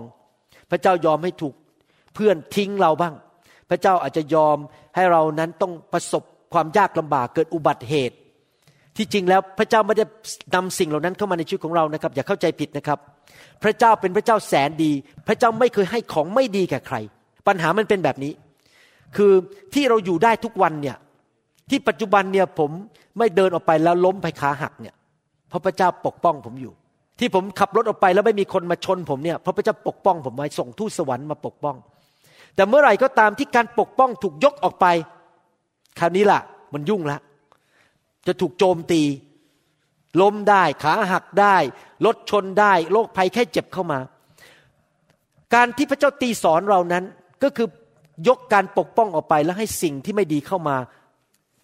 [0.71, 1.55] พระเจ้ายอมให้ถูก
[2.13, 3.13] เพื่อนทิ้งเราบ้าง
[3.69, 4.57] พระเจ้าอาจจะยอม
[4.95, 8.15] ให้เรานั้นต้องประสบความยากลำบากเกิดอุบัติเหตุ
[8.97, 10.05] ที่จริงแล้วพระเจ้าไม่ได้
[10.55, 12.99] นำสิ่งเหล่านั้นเข้ามาในชีวิตของเรานะครับ อย่าเข้าใจผิดนะครับ
[13.63, 14.91] พระเจ้าเป็นพระเจ้าแสนดี
[15.27, 16.97] พระเจ้าไม่เคยให้ของไม่ดีแก่ใคร
[17.47, 18.33] ปัญหามันเป็นแบบนี้
[19.17, 19.31] คือ
[19.73, 20.97] ที่เราอยู่ได้ทุกวันเนี่ย
[21.69, 22.71] ที่ปัจจุบันเนี่ยผม
[23.17, 24.95] ไม่เดินออกไปแล้วล้มไปขาหักเนี่ย
[25.49, 26.73] เพราะพระเจ้าปกป้องผมอยู่
[27.19, 31.75] ที่ผมขับรถออกไปแล้วไม่มีคนมาชนผมเนี่ยเพราะพระเจ้าปกป้องผมไว้ส่งทูตสวรรค์มาปกป้อง
[32.55, 34.85] แต่เมื่อไหร่ก็ตามที่การปกป้องถูกยกออกไป
[35.99, 36.39] คราวนี้ล่ะ
[36.73, 37.17] มันยุ่งละ
[38.27, 39.01] จะถูกโจมตี
[40.21, 41.55] ล้มได้ขาหักได้
[42.05, 43.99] รถชนได้โรคภัยแค่เจ็บเข้ามา
[45.53, 47.03] การที่พระเจ้าตีสอนเรานั้น
[47.43, 47.67] ก็คือ
[48.27, 50.77] ยกการปกป้องออกไปแล้วให้สิ่งที่ไม่ดีเข้ามา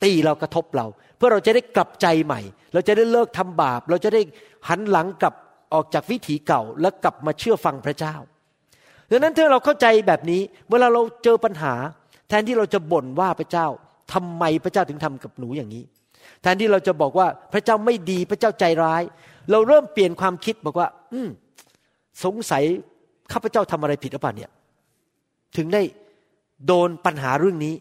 [0.04, 0.86] ตีเรากระทบเรา
[1.18, 2.42] เพื่อเราจะได้กลับใจใหม่
[2.74, 4.22] เราจะได้เลิกทำบาป เราจะได้
[4.70, 5.34] หันหลังกลับ
[5.74, 8.16] ออกจากวิถีเก่า แล้วกลับมาเชื่อฟังพระเจ้า
[9.12, 11.74] ดังนั้นถ้าเราเข้าใจแบบนี้ เวลาเราเจอปัญหา
[12.30, 13.68] แทนที่เราจะบ่นว่าพระเจ้า
[14.14, 15.84] ทำไมพระเจ้าถึงทำกับหนูอย่างนี้
[16.42, 19.04] แทนที่เราจะบอกว่าพระเจ้าไม่ดีพระเจ้าใจร้าย
[19.52, 21.30] เราเริ่มเปลี่ยนความคิดบอกว่า อืม
[22.24, 22.64] สงสัย
[23.32, 24.52] ข้าพเจ้าทำอะไรผิดหรือเปล่าเนี่ย
[25.58, 25.82] ถึงได้
[26.68, 27.74] โดนปัญหาเรื่องนี้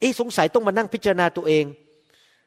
[0.00, 1.64] เอ๊สงสัยต้องมานั่งพิจารณาตัวเอง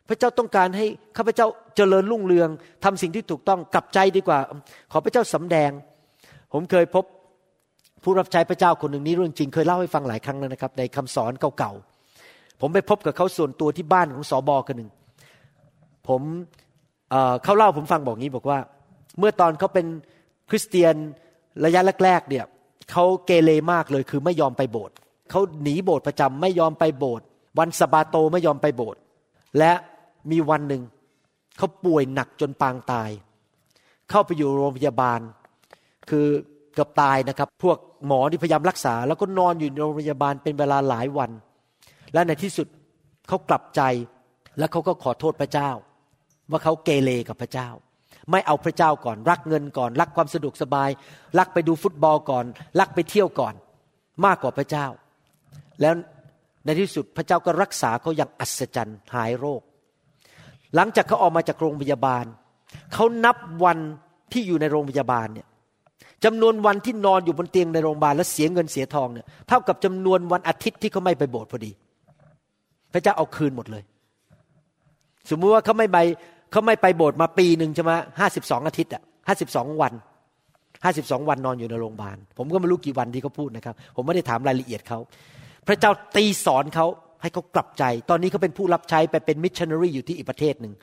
[0.10, 0.86] พระเจ้าต้องการให้
[1.18, 2.50] ข้าพเจ้าเจริญรุ่งเรือง
[2.84, 4.40] ทำสิ่งที่ถูกต้องกลับใจดีกว่า
[4.92, 5.72] ขอพระเจ้าสำแดง
[6.54, 7.06] ผมเคยพบ
[8.04, 14.90] ผู้รับใช้พระเจ้าคนหนึ่งนี้เรื่องจริงเคยเล่าให้ฟังหลายครั้งแล้วนะครับ ในคำสอนเก่าๆผมไปพบกับเขาส่วนตัวที่บ้านของสอบอคนหนึ่ง
[16.08, 16.22] ผม
[17.44, 18.60] เขาเล่าผมฟังบอกงี้บอกว่า
[19.20, 19.86] เมื่อตอนเขาเป็น
[20.50, 20.96] คริสเตียน
[21.66, 22.46] ระยะแรกๆเนี่ย
[22.92, 24.96] เขาเกเรมากเลยคือไม่ยอมไปโบสถ์
[25.30, 27.26] เขาหนีโบสถ์ประจำไม่ยอมไปโบสถ์
[27.60, 29.00] วันสบาโตไม่ยอมไปโบสถ์
[29.58, 29.72] และ
[30.32, 30.84] มีวันหนึ่ง
[31.58, 33.10] เขาป่วยหนักจนปางตาย
[34.10, 35.20] เข้าไปอยู่โรงพยาบาล
[36.10, 36.28] คือ
[36.74, 41.32] เกือบตายนะครับ พวกหมอที่พยายามรักษา แล้วก็นอนอยู่ในโรงพยาบาลเป็นเวลาหลายวัน
[42.14, 42.68] และในที่สุด
[43.28, 43.82] เขากลับใจ
[44.60, 45.70] แล้วเขาก็ขอโทษพระเจ้า
[46.52, 47.70] ว่าเขาเกเรกับพระเจ้า
[48.32, 50.90] ไม่เอาพระเจ้าก่อน รักเงินก่อน รักความสะดวกสบาย
[51.40, 52.46] รักไปดูฟุตบอลก่อน
[52.80, 53.54] รักไปเที่ยวก่อน
[54.26, 54.86] มากกว่าพระเจ้า
[55.82, 55.94] แล้ว
[56.66, 59.62] ในที่สุดพระเจ้าก็รักษาเขาอย่างอัศจรรย์หายโรค
[60.76, 62.26] หลังจากเขาออกมาจากโรงพยาบาล
[62.94, 63.78] เขานับวัน
[64.32, 65.48] ที่อยู่ในโรงพยาบาลเนี่ย
[66.26, 71.72] จำนวนวันที่นอนอยู่บนเตียงในโรงพยาบาลแล้วเสียเงินเสียทองเนี่ยเท่ากับจำนวนวันอาทิตย์ที่เขาไม่ไปโบสถ์พอดี
[72.94, 73.84] พระเจ้าเอาคืนหมดเลย
[75.30, 75.98] สมมุติว่าเขาไม่ไป
[76.52, 79.94] เขาไม่ไปโบสถ์มาปีหนึ่งใช่ไหมห้าสิบสองอาทิตย์อะห้าสิบสองวัน
[80.84, 85.00] ห้าสิบสองวันนอนอยู่ในโรงพยาบาล ผมก็ไม่รู้กี่วันที่เขาพูดนะครับ ผมไม่ได้ถามรายละเอียดเขา
[85.68, 86.86] พระเจ้าตีสอนเขา
[87.22, 90.74] ให้เขากลับใจ ตอนนี้เขาเป็นผู้รับใช้ไปเป็นมิชชันนารีอยู่ที่อีกประเทศหนึ่ง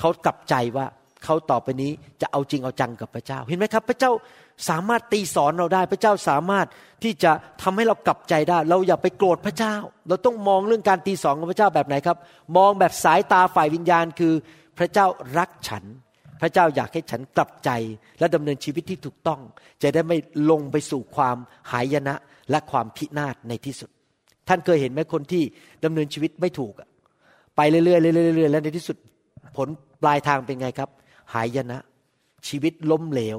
[0.00, 0.86] เขากลับใจว่า
[1.24, 1.90] เขาต่อไปนี้
[2.20, 4.10] จะเอาจริงเอาจังกับพระเจ้า เห็นไหมครับ พระเจ้า
[4.68, 6.66] สามารถตีสอนเราได้ พระเจ้าสามารถ
[7.02, 9.74] ที่จะทำให้เรากลับใจได้ เราอย่าไปโกรธพระเจ้า
[10.08, 12.16] เราต้องมองเรื่องการตีสอนของพระเจ้าแบบไหนครับ
[12.56, 14.34] มองแบบสายตาฝ่ายวิญญาณคือ
[14.78, 15.06] พระเจ้า
[15.38, 15.84] รักฉัน
[16.40, 17.70] พระเจ้าอยากให้ฉันกลับใจ
[18.18, 19.40] และดำเนินชีวิตที่ถูกต้อง
[19.82, 20.18] จะได้ไม่
[20.50, 21.36] ลงไปสู่ความ
[21.72, 22.14] หายนะ
[22.50, 23.90] และความพินาศในที่สุด
[24.48, 25.42] ท่านเคยเห็นไหมคนที่
[25.84, 26.74] ดำเนินชีวิตไม่ถูก
[27.56, 28.96] ไปเรื่อยๆเรื่อยๆแล้วในที่สุด
[29.56, 29.68] ผล
[30.02, 30.90] ปลายทางเป็นไงครับ
[31.34, 31.78] หายนะ
[32.48, 33.38] ชีวิตล้มเหลว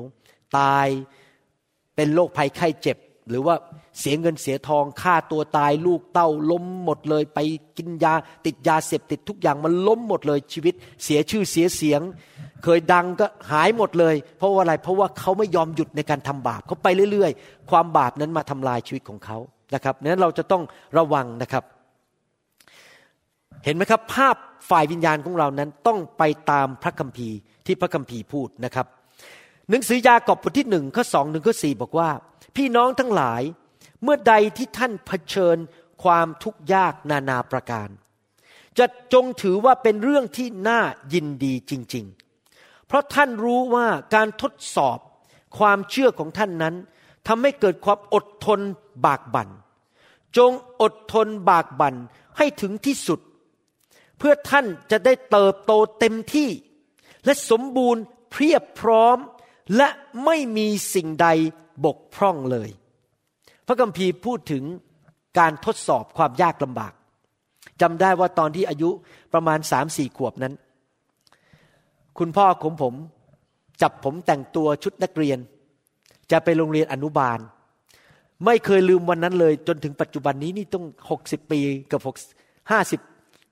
[0.57, 0.87] ตาย
[1.95, 2.97] เป็นโรคภัยไข้เจ็บ
[3.29, 3.55] หรือว่า
[3.99, 7.39] เสียเงินเสียทองฆ่าตัวตายลูกเต้าล้มหมดเลยไป
[7.77, 8.13] กินยา
[8.45, 12.01] ติดยาเสพติดทุกอย่างมันล้มหมดเลยชีวิต เสียชื่อเสียเสียง
[12.63, 19.37] เคยดังก็หายหมดเลย เพราะว่าอะไรเพราะว่าเขาไม่ยอมหยุดในการทำบาปเขาไปเรื่อย ๆ ความบาปนั้นมาทำลายชีวิตของเขา
[19.73, 20.63] นะครับนั้นเราจะต้อง
[20.97, 21.63] ระวังนะครับ
[23.63, 24.35] เห็นไหมครับ ภาพ
[24.69, 27.35] ฝ่ายวิญญาณของเรานั้นต้องไปตามพระคัมภีร์
[27.65, 28.87] ที่พระคัมภีร์พูดนะครับ
[29.71, 32.09] หนังสือยากอบบทที่หนึ่งข้อสองหนึ่งข้อสี่บอกว่า
[32.55, 33.41] พี่น้องทั้งหลาย
[34.03, 35.57] เมื่อใดที่ท่านเผชิญ
[36.03, 37.89] ความทุกข์ยากนานาประการ
[38.77, 40.81] จะจงถือว่าเป็นเรื่องที่น่า
[41.13, 42.05] ยินดีจริง
[42.45, 44.97] ๆ เพราะท่านรู้ว่าการทดสอบ
[45.57, 46.75] ความเชื่อของท่านนั้น
[47.27, 48.59] ทำให้เกิดความอดทน
[49.05, 49.49] บากบัน่น
[50.37, 51.95] จงอดทนบากบั่น
[52.37, 53.19] ให้ถึงที่สุด
[54.17, 56.49] เพื่อท่านจะได้เติบโตเต็มที่
[57.25, 59.17] และสมบูรณ์เพียบพร้อม
[59.75, 59.89] และ
[60.25, 61.27] ไม่มีสิ่งใด
[61.85, 62.69] บกพร่องเลย
[63.67, 64.63] พระคัมภีร์พูดถึง
[65.39, 66.93] การทดสอบความยากลำบาก
[67.81, 68.89] จำได้ว่าตอนที่อายุ
[69.33, 70.53] ประมาณสามสี่ขวบนั้น
[72.19, 72.93] คุณพ่อของผม
[73.81, 75.39] จับผมแต่งตัวชุดนักเรียน
[76.31, 77.39] จะไปโรงเรียนอนุบาล
[78.45, 81.59] ไม่เคยลืมวันนั้นเลย จนถึงปัจจุบันนี้นี่ต้องหกสิบปี
[81.91, 82.17] กับหก
[82.71, 83.01] ห้าสิบ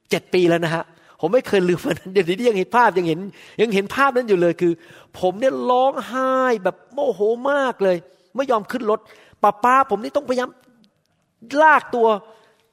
[0.09, 0.83] เจ็ดปีแล้วนะฮะ
[1.19, 3.19] ผมไม่เคยลืมวันนั้นเดี๋ยวนี้ยังเห็นภาพยังเห็น
[3.61, 4.73] ยังเห็นภาพนั้นอยู่เลยคือ
[5.19, 6.31] ผมเนี่ยร้องไห้
[6.63, 7.19] แบบโมโห
[7.51, 7.97] มากเลย
[8.35, 8.99] ไม่ยอมขึ้นรถ
[9.43, 10.49] ป้าป้าผมนี่ต้องพยายาม
[11.61, 12.07] ลากตัว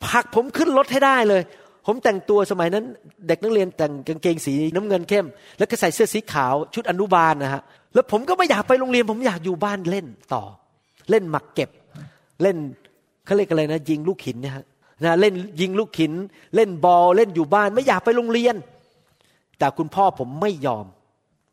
[0.04, 1.42] ผลักผมขึ้นรถให้ได้เลย
[1.86, 2.84] ผมแต่งตัวสมัยนั้น
[3.28, 5.26] เด็กนักเรียนแต่งกางเกงสีน้ำเงินเข้ม
[5.58, 7.62] แล้วก็ใส่เสื้อสีขาวชุดอนุบาลนะฮะ
[7.94, 10.42] แล้วผมก็ไม่อยากไปโรงเรียน ผมอยากอยู่บ้านเล่นต่อ
[11.10, 11.70] เล่นหมักเก็บ
[12.42, 12.56] เล่น
[13.24, 14.64] เขาเรียกอะไรนะ ยิงลูกหินเนี่ยฮะ
[15.04, 16.12] นะเล่นยิงลูกหิน
[16.54, 18.56] เล่นบอลเล่นอยู่บ้าน ไม่อยากไปโรงเรียน
[19.58, 20.86] แต่คุณพ่อผมไม่ยอม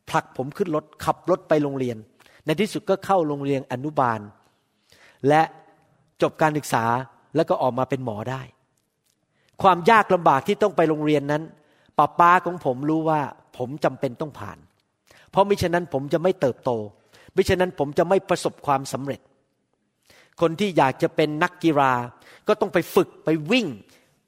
[0.09, 1.97] ผลักผมขึ้นรถขับรถไปโรงเรียน
[2.45, 4.19] ในที่สุดก็เข้าโรงเรียนอนุบาล
[5.27, 5.41] และ
[6.21, 6.85] จบการศึกษา
[7.35, 8.41] แล้วก็ออกมาเป็นหมอได้
[9.61, 11.43] ความยากลำบากที่ต้องไปโรงเรียนนั้น
[11.97, 13.21] ป้าป้าของผมรู้ว่า
[13.57, 14.57] ผมจำเป็นต้องผ่าน
[15.31, 16.71] เพราะมิฉะนั้นผมจะไม่เติบโต
[17.35, 19.21] มิฉะนั้นผมจะไม่ประสบความสำเร็จ
[20.41, 21.93] คนที่อยากจะเป็นนักกีฬา
[22.47, 23.67] ก็ต้องไปฝึกไปวิ่ง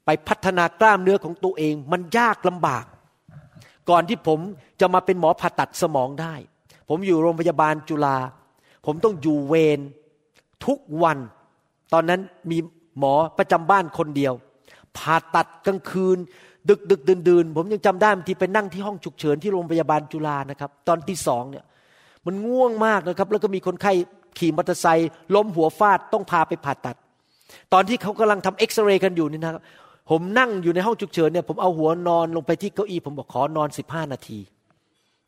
[0.06, 2.84] ไปพัฒนากล้ามเนื้อของตัวเอง มันยากลำบาก
[3.90, 4.40] ก่อนที่ผม
[4.80, 6.34] จะมาเป็นหมอผ่าตัดสมองได้
[6.88, 8.16] ผมอยู่โรงพยาบาลจุฬา
[8.86, 9.80] ผมต้องอยู่เวร
[10.66, 11.18] ทุกวัน
[11.92, 12.58] ตอนนั้นมี
[12.98, 14.34] หมอประจำบ้านคนเดียว
[14.96, 16.18] ผ่าตัดกลางคืน
[16.68, 21.64] ดึกดึกดื่นดื่นผมยังจำได้บางทีไปนั่งที่ห้องฉุกเฉินที่โรงพยาบาลจุฬานะครับ ตอนที่สองเนี่ย
[22.26, 23.92] มันง่วงมากนะครับ แล้วก็มีคนไข้
[24.38, 26.96] ขี่มอเตอร์ไซค์ล้มหัวฟาดต้องพาไปผ่าตัด
[27.72, 29.62] ตอนที่เขากำลังทำเอ็กซเรย์กันอยู่นี่นะครับ
[30.10, 34.38] ผมนั่งอยู่ในห้องฉุกเฉินเนี่ยผมเอาหัวนอนลงไปที่เก้าอี้ผมบอกขอนอนสิบห้านาที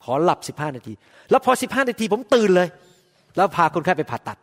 [0.05, 0.93] ขอหลับสิบห้านาที
[1.31, 2.69] แล้วพอสิบห้านาทีผมตื่นเลย
[3.37, 4.39] แล้วพาคนไข้ไปผ่าตัด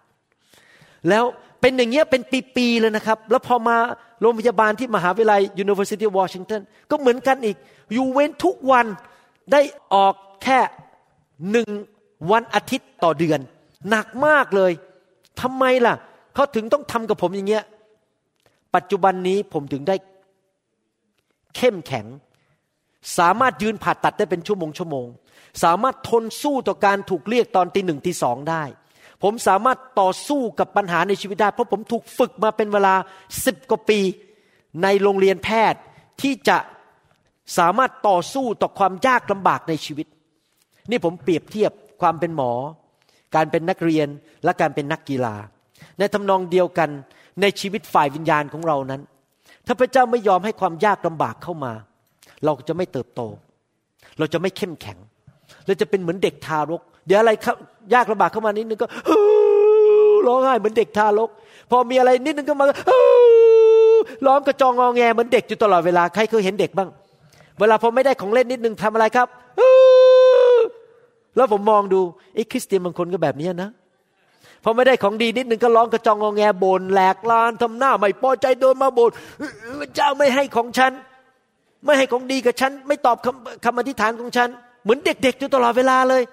[1.10, 1.24] แล้ว
[1.62, 2.22] เป็นอย่างเงี้ยเป็น
[2.56, 3.78] ปีๆเลยนะครับ แล้วพอมา
[4.22, 6.62] โรงพยาบาลที่มหาวิทยาลัย University of Washington
[6.92, 7.58] ก็เหมือนกันอีก
[7.94, 8.86] อยู่เว้นทุกวัน
[9.52, 9.62] ได้
[9.94, 10.60] ออกแค่
[11.52, 11.70] หนึ่ง
[12.32, 13.40] วันอาทิตย์ต่อเดือน
[13.90, 14.72] หนักมากเลย
[15.42, 17.64] ทำไมล่ะเขาถึงต้องทำกับผมอย่างเงี้ย
[18.76, 19.96] ปัจจุบันนี้ผมถึงได้
[21.56, 22.06] เข้มแข็ง
[23.18, 25.08] สามารถยืนผ่าตัดได้เป็นชั่วโมงชั่วโมง
[25.64, 28.64] สามารถทนสู้ต่อการถูกเรียกตอนตีหนึ่งตีสองได้
[29.24, 32.96] ผมสามารถต่อสู้กับปัญหาในชีวิตได้ เพราะผมถูกฝึกมาเป็นเวลา
[33.46, 34.00] สิบกว่าปี
[34.84, 35.80] ในโรงเรียนแพทย์
[36.22, 36.58] ที่จะ
[37.58, 40.08] สามารถต่อสู้ต่อความยากลำบากในชีวิต
[40.90, 41.72] นี่ผมเปรียบเทียบ
[42.02, 42.52] ความเป็นหมอ
[43.36, 44.08] การเป็นนักเรียน
[44.44, 45.36] และการเป็นนักกีฬา
[46.00, 46.90] ในทำนองเดียวกัน
[47.42, 49.02] ในชีวิตฝ่ายวิญญาณของเรานั้น
[49.66, 51.74] ถ้าพระเจ้าไม่ยอมให้ความยากลำบากเข้ามา
[52.46, 53.22] เราจะไม่เติบโต
[54.20, 54.98] เราจะไม่เข้มแข็ง
[55.66, 57.32] เราจะเป็นเหมือนเด็กทารก เดี๋ยวอะไร
[57.94, 58.88] ยากลำบากเข้ามานิดนึงก็
[60.28, 61.30] ร้องไห้เหมือนเด็กทารก
[61.72, 62.66] พอมีอะไรนิดนึงก็มา
[64.26, 66.90] ร้องกระจองงอแงเหมือนเด็กอยู่ตลอดเวลาใครเคยเห็นเด็กบ้าง
[67.60, 69.28] เวลาพอไม่ได้ของเล่นนิดนึงทำอะไรครับ
[71.36, 72.00] แล้วผมมองดู
[72.36, 73.70] ไอ้คริสเตียนบางคนก็แบบนี้นะ
[74.68, 79.12] พอไม่ได้ของดีนิดนึงก็ร้องกระจองงอแงบน่นแหลกลานทำหน้าไม่พอใจโดนมาบน่น
[79.96, 80.92] เจ้าไม่ให้ของฉัน
[81.86, 84.50] ไม่ให้ของดีกับฉัน ไม่ตอบคำคำอธิษฐานของฉัน
[84.84, 86.24] เหมือนเด็กๆอยู่ตลอดเวลาเลย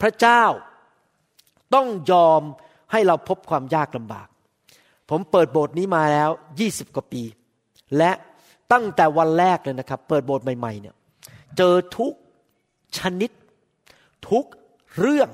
[0.00, 0.42] พระเจ้า
[1.74, 2.42] ต้องยอม
[2.92, 4.28] ให้เราพบความยากลำบาก
[5.10, 7.22] ผมเปิดโบสถ์นี้มาแล้วยี่สิบกว่าปี
[7.96, 8.12] และ
[8.72, 10.94] ตั้งแต่วันแรกเลยนะครับ เปิดโบสถ์ใหม่ๆเนี่ย
[11.56, 12.12] เจอทุก
[12.98, 13.30] ชนิด
[14.30, 14.44] ทุก
[14.98, 15.30] เรื่อง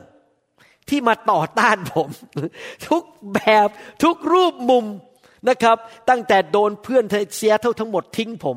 [0.93, 2.09] ที่มาต่อต้านผม
[2.89, 3.03] ทุก
[3.35, 3.69] แบบ
[4.05, 4.85] ทุกรูปมุม
[5.49, 5.77] นะครับ
[6.09, 7.05] ตั้งแต่โดนเพื่อน
[7.37, 8.57] เซียเท่าทั้งหมดทิ้งผม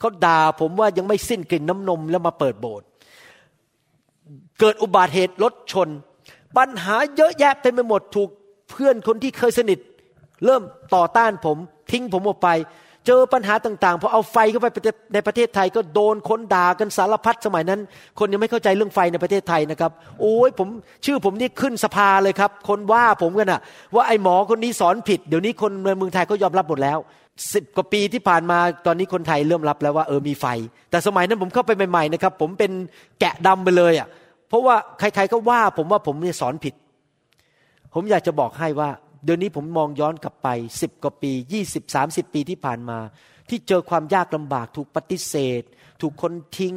[0.00, 2.86] เขาด่าผมว่ายังไม่สิ้นกลิ่นน้ำนมแล้วมาเปิดโบสถ์
[4.60, 5.88] เกิดอุบัติเหตุรถชน
[6.56, 8.28] ปัญหาเยอะแยะเต็มไปหมดถูก
[8.70, 9.78] เพื่อนคนที่เคยสนิท
[10.44, 10.62] เริ่ม
[10.94, 11.56] ต่อต้านผม
[11.92, 12.48] ทิ้งผมออกไป
[13.06, 14.66] เจอปัญหาต่างๆพอเอาไฟเข้าไป
[15.14, 17.80] ในประเทศไทยก็โดนคนด่ากันสารพัดสมัยนั้น
[18.18, 19.90] คนยังไม่เข้าใจเรื่องไฟในประเทศไทยนะครับ
[20.20, 20.68] โอ้ยผม
[21.04, 23.60] ชื่อผมนี่ขึ้นสภาเลยครับ คนว่าผมกันอะ
[23.94, 26.98] ว่าไอ้หมอคนนี้สอนผิด เดี๋ยวนี้คนในเมืองไทยก็ยอมรับหมดแล้ว
[27.54, 30.46] สิบกว่าปีที่ผ่านมาตอนนี้คนไทยเริ่มรับแล้วว่าเออมีไฟ
[30.90, 32.72] แต่สมัยนั้นผมเข้าไปใหม่ๆนะครับ ผมเป็น
[33.20, 34.08] แกะดำไปเลยอะ่ะ
[34.48, 36.74] เพราะว่าใครๆก็ว่าผมว่าผมเนี่ยสอนผิด
[37.94, 38.88] ผมอยากจะบอกให้ว่า
[39.24, 40.48] เดี๋ยวนี้ผมมองย้อนกลับไป
[40.80, 42.98] สิบกว่าปียี่สิบสามสิบปีที่ผ่านมา
[43.48, 45.62] ที่เจอความยากลำบากถูกปฏิเสธ
[46.00, 46.74] ถูกคนทิ้ง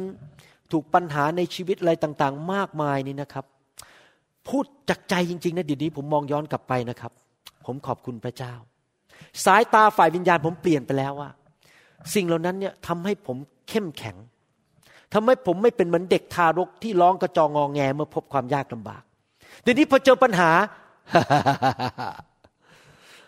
[0.72, 3.44] ถูกปัญหาในชีวิตอะไรต่างๆ มากมายนี่นะครับ
[4.48, 7.12] พูดจากใจจริงๆนะเดี๋ยวนี้ผมมองย้อนกลับไปนะครับ
[7.66, 8.52] ผมขอบคุณพระเจ้า
[9.44, 11.30] สายตาฝ่ายวิญญาณผมเปลี่ยนไปแล้วว่า
[12.14, 13.36] สิ่งเหล่านั้นเนี่ยทำให้ผม
[13.68, 14.16] เข้มแข็ง
[15.12, 19.02] ทำให้ผมไม่เป็นเหมือนเด็กทารกที่ร้องกระจองงองแงเมื่อพบความยากลำบาก
[19.62, 20.50] เดี๋ยวนี้พอเจอปัญหา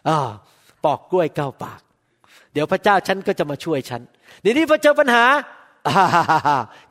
[0.08, 0.10] อ
[0.84, 1.80] ปอกกล้วยเก้าปาก
[2.52, 4.02] เดี๋ยวพระเจ้าฉันก็จะมาช่วยฉัน
[4.42, 5.24] เดี๋ยวนี้พอเจอปัญหา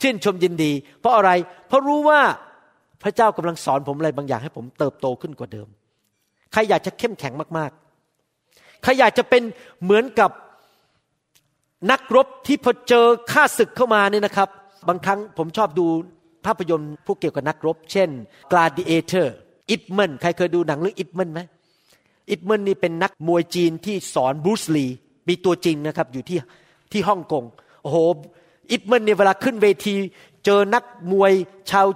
[0.01, 1.31] ชื่นชมยินดี เพราะอะไร
[1.67, 2.21] เพราะรู้ว่า
[3.03, 5.67] พระเจ้ากำลังสอนผมอะไรบางอย่างให้ผมเติบโตขึ้นกว่าเดิม
[6.51, 9.43] ใครอยากจะเข้มแข็งมากๆ ใครอยากจะเป็น
[9.83, 10.31] เหมือนกับ
[11.91, 14.49] นักรบที่พอเจอข้าศึกเข้ามาเนี่ยนะครับ
[14.87, 15.85] บางครั้งผมชอบดู
[16.45, 18.09] ภาพยนตร์พวกเกี่ยวกับนักรบ เช่น
[18.51, 19.27] Gladiator
[19.71, 21.41] Ip Man ใครเคยดูหนังเรื่อง Ip Man ไหม
[22.29, 24.85] Ip Man นี่เป็นนักมวยจีนที่สอนบรูซลี
[25.27, 26.37] มีตัวจริงนะครับอยู่ที่
[26.91, 27.43] ที่ฮ่องกง
[27.81, 27.97] โอ้โห
[28.71, 29.95] Ip Man เนี่ยเวลาขึ้นเวที
[30.45, 31.31] เจอนักมวย
[31.71, 31.87] ชาว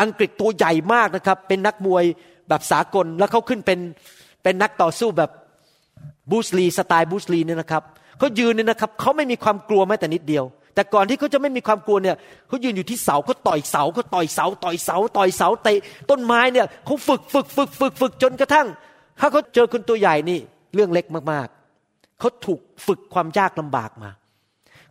[0.00, 2.04] อังกฤษตัวใหญ่มากนะครับ เป็นนักมวย
[2.48, 3.78] แบบสากลแล้วเขาขึ้นเป็น
[4.42, 5.30] เป็นนักต่อสู้แบบ
[6.30, 7.82] บูสลีสไตล์บูสลีเนี่ยนะครับ
[8.18, 12.16] เขายืนเนี่ยนะครับเขาไม่มีความกลัวแม้แต่นิดเดียว แต่ก่อนที่เขาจะไม่มีความกลัวเนี่ย
[12.48, 15.78] เขายืนอยู่ที่เสาเขาต่อยเสาเขาต่อยเสา ต่อยเสา ต่อยเสาเตะ
[16.10, 18.66] ต้นไม้เนี่ยเขาฝึกฝึกฝึกฝึกฝึกจนกระทั่ง
[19.24, 20.40] ถ้าเขาเจอคนตัวใหญ่นี่
[20.74, 24.10] เรื่องเล็กมากๆ เขาถูกฝึกความยากลำบากมา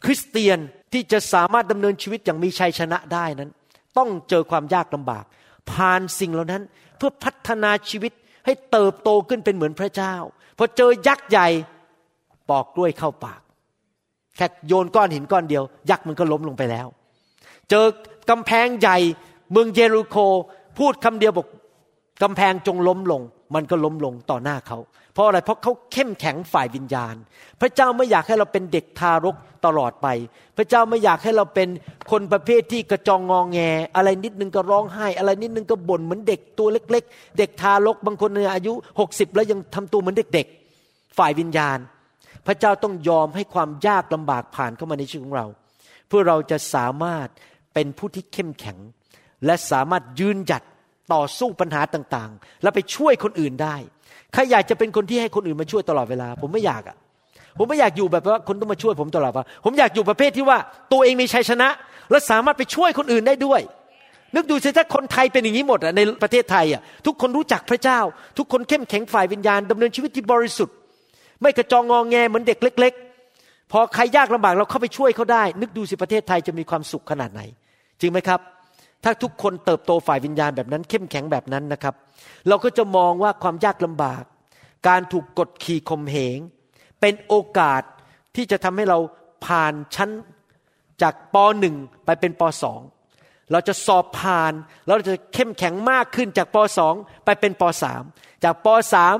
[0.05, 0.57] คริสเตียน
[0.93, 3.51] ที่จะสามารถดำเนินชีวิตอย่างมีชัยชนะได้นั้น
[3.97, 5.23] ต้องเจอความยากลำบาก
[5.71, 6.63] ผ่านสิ่งเหล่านั้น
[6.97, 8.11] เพื่อพัฒนาชีวิต
[8.45, 10.15] ให้เติบโตขึ้นเป็นเหมือนพระเจ้า
[10.57, 11.47] พอเจอยักษ์ใหญ่
[12.49, 13.41] ปอกกล้วยเข้าปาก
[14.38, 16.88] แค่โยนก้อนหินก้อนเดียว ยักษ์มันก็ล้มลงไปแล้ว
[17.69, 17.86] เจอ
[18.29, 18.97] กำแพงใหญ่
[19.51, 20.17] เมืองเยรูโค
[20.77, 21.47] พูดคำเดียวบอก
[22.23, 23.21] กำแพงจงล้มลง
[23.56, 24.78] มันก็ล้มลงต่อหน้าเขา
[25.14, 27.16] เพราะอะไร เพราะเขาเข้มแข็งฝ่ายวิญญาณ
[27.62, 29.36] พระเจ้าไม่อยากให้เราเป็นเด็กทารก
[29.66, 30.08] ตลอดไป
[30.58, 31.70] พระเจ้าไม่อยากให้เราเป็น
[32.12, 33.60] คนประเภทที่กระจองงองแง
[33.95, 41.78] อะไรนิดนึงก็ร้องไห้ อะไรนิดนึงก็บ่นเหมือนเด็กตัวเล็ก ๆ เด็กทารกบางคนเนี่ยอายุหกสิบแล้วยังทำตัวเหมือนเด็กๆ ฝ่ายวิญญาณ
[42.47, 45.47] พระเจ้าต้องยอมให้ความยากลำบากผ่านเข้ามาในชีวิตของเรา
[46.08, 47.28] เพื่อเราจะสามารถ
[47.74, 48.78] เป็นผู้ที่เข้มแข็ง
[49.45, 50.64] และสามารถยืนหยัด
[51.14, 53.76] ต่อสู้ปัญหาต่างๆ และไปช่วยคนอื่นได้
[54.34, 56.97] ใครอยากจะเป็นคนที่ให้คนอื่นมาช่วยตลอดเวลา ผมไม่อยากอะ
[57.57, 60.57] ผมไม่อยากอยู่แบบว่าคนต้องมาช่วยผมตลอดว่าผมอยากอยู่ประเภทที่ว่า
[60.91, 61.70] ตัวเองมีชัยชนะ
[62.12, 63.62] และสามารถไปช่วยคนอื่นได้ด้วย
[64.36, 67.99] นึกดูสิถ้าคนไทยเป็นอย่างนี้หมดอะในประเทศไทยอะทุกคนรู้จักพระเจ้า
[68.38, 70.76] ทุกคนเข้มแข็งฝ่ายวิญญาณดำเนินชีวิตที่บริสุทธิ์
[71.41, 72.93] ไม่กระจองงองแงเหมือนเด็กเล็ก
[73.34, 77.41] ๆ พอใครยากลำบากเราเข้าไปช่วยเขาได้ นึกดูสิประเทศไทยจะมีความสุขขนาดไหน
[78.01, 78.39] จริงไหมครับ
[79.04, 81.95] ถ้าทุกคนเติบโตฝ่ายวิญญาณแบบนั้น เข้มแข็งแบบนั้นนะครับ
[82.47, 84.24] เราก็จะมองว่าความยากลำบาก
[84.88, 86.39] การถูกกดขี่ข่มเหง
[87.02, 87.82] เป็นโอกาส
[88.36, 88.97] ที่จะทำให้เรา
[89.45, 90.10] ผ่านชั้น
[91.02, 91.76] จากปหนึ่ง
[92.06, 92.82] ไปเป็นปสอง
[93.52, 94.54] เราจะสอบผ่าน
[94.88, 96.93] เราจะเข้มแข็งมากขึ้นจากปสอง
[97.26, 98.04] ไปเป็นปสาม
[98.43, 99.16] จากปสาม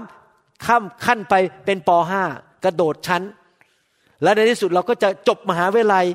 [0.66, 1.90] ข้ามขั้นไปเป็นป
[2.28, 3.24] .5 กระโดดชั้น
[4.24, 6.06] และในที่สุดเราก็จะจบมหาวิทยาลัย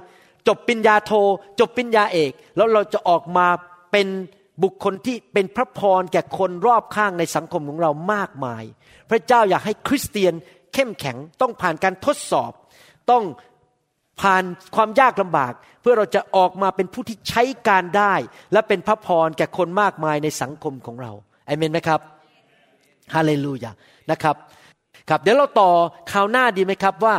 [0.48, 1.12] จบปริญญาโท
[1.60, 3.46] จบปริญญาเอก แล้วเราจะออกมา
[3.92, 4.06] เป็น
[4.62, 8.64] บุคคลที่เป็นพระพรแก่คนรอบข้างในสังคมของเรามากมาย
[9.10, 10.34] พระเจ้าอยากให้คริสเตียน
[10.74, 12.52] เข้มแข็งต้องผ่านการทดสอบ
[13.10, 13.24] ต้อง
[14.20, 14.42] ผ่าน
[14.76, 18.14] ความยากลำบาก เพื่อเราจะออกมาเป็นผู้ที่ใช้การได้
[18.52, 21.12] และเป็นพระพรแก่คนมากมายในสังคมของเรา
[21.48, 22.00] อเมนไหมครับ
[23.14, 23.72] ฮาเลลูยา
[24.10, 24.36] นะครับ
[25.08, 25.70] ครับ เดี๋ยวเราต่อ
[26.12, 27.14] ข่าวหน้าดีไหมครับว่า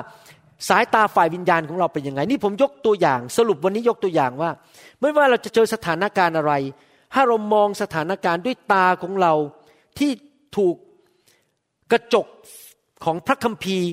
[0.68, 4.52] สายตาฝ่ายวิญญาณของเราเป็นยังไง นี่ผมยกตัวอย่าง สรุปวันนี้ยกตัวอย่างว่า
[5.00, 6.54] ไม่ว่าเราจะเจอสถานการณ์อะไร
[7.14, 9.34] ถ้าเรามองสถานการณ์ด้วยตาของเรา
[10.00, 10.12] ที่
[10.58, 10.76] ถูก
[11.92, 12.28] กระจก
[13.06, 13.88] ของพระคัมภีร์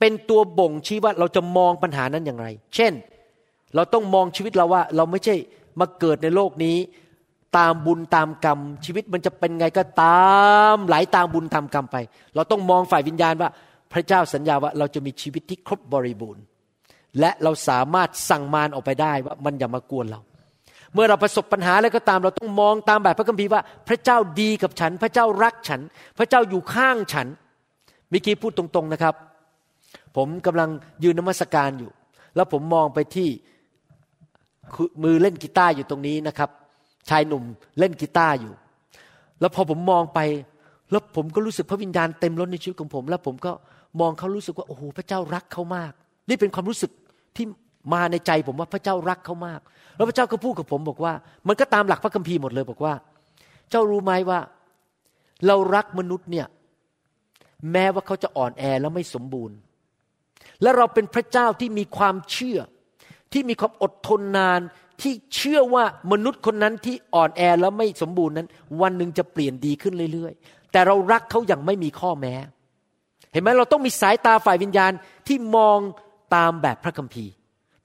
[0.00, 2.92] เป็นตัวบ่งชี้ว่าเราจะมองปัญหานั้นอย่างไร เช่น
[3.74, 5.34] เราต้องมองชีวิตเราว่า เราไม่ใช่
[5.80, 6.76] มาเกิดในโลกนี้
[7.58, 10.26] ตามบุญตามกรรม ชีวิตมันจะเป็นไงก็ตา
[10.74, 11.96] มไหลาตามบุญตามกรรมไป
[12.34, 13.50] เราต้องมองฝ่ายวิญญาณว่า
[13.96, 16.44] ระเจ้าสัญญาว่าเราจะมีชีวิตที่ครบบริบูรณ์
[17.20, 20.20] และเราสามารถสั่งมารออกไปได้ว่ามันอย่ามากวนเรา
[20.94, 25.80] เมื่อเราประสบปัญหาอะไรก็ตามเราต้องมองตามแบบพระคัมภีร์ว่า พระเจ้าดีกับฉัน พระเจ้ารักฉัน
[26.18, 27.26] พระเจ้าอยู่ข้างฉัน
[28.12, 29.14] มิกี้พูดตรงๆนะครับ
[30.16, 30.70] ผมกำลัง
[31.04, 31.90] ยืนนมัสการอยู่
[32.36, 33.28] แล้วผมมองไปที่
[35.02, 36.50] มือเล่นกีตาร์อยู่ตรงนี้นะครับ
[37.08, 37.44] ชายหนุ่ม
[37.78, 38.52] เล่นกีตาร์อยู่
[39.40, 40.20] แล้วพอผมมองไป
[40.90, 43.52] แล้วผมก็รู้สึกพระวิญญาณเต็มล้นในชีวิตของผม แล้วผมก็
[44.00, 45.92] มองเขารู้สึกว่าโอ้โหพระเจ้ารักเขามาก
[46.28, 46.90] นี่เป็นความรู้สึก
[47.36, 47.46] ที่
[47.94, 49.60] มาในใจผมว่าพระเจ้ารักเขามาก
[49.96, 51.12] แล้วพระเจ้าก็พูดกับผมบอกว่า
[51.48, 52.94] มันก็ตามหลักพระคัมภีร์หมดเลยบอกว่า
[53.70, 54.40] เจ้ารู้ไหมว่า
[55.46, 56.46] เรารักมนุษย์เนี่ย
[57.72, 59.56] แม้ว่าเขาจะอ่อนแอแล้วไม่สมบูรณ์
[60.62, 62.58] และเราเป็นพระเจ้าที่มีความเชื่อ
[63.32, 64.60] ที่มีความอดทนนาน
[65.02, 68.48] ที่เชื่อว่ามนุษย์คนนั้นที่อ่อนแอแล้วไม่สมบูรณ์นั้น
[68.80, 72.34] วันหนึ่งจะเปลี่ยนดีขึ้นเรื่อย ๆ แต่เรารักเขาอย่างไม่มีข้อแม้
[73.32, 74.92] เห็นไหมเราต้องมีสายตาฝ่ายวิญญาณ
[75.28, 75.78] ที่มอง
[76.34, 77.32] ตามแบบพระคัมภีร์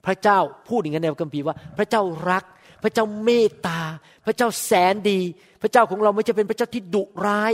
[0.06, 0.38] พระเจ้า
[0.68, 2.44] พูดอย่างนั้นในพระคัมภีร์ว่า พระเจ้ารัก
[2.82, 3.80] พระเจ้าเมตตา
[4.26, 5.20] พระเจ้าแสนดี
[5.62, 7.52] พระเจ้าของเราไม่ใช่เป็นพระเจ้าที่ดุร้าย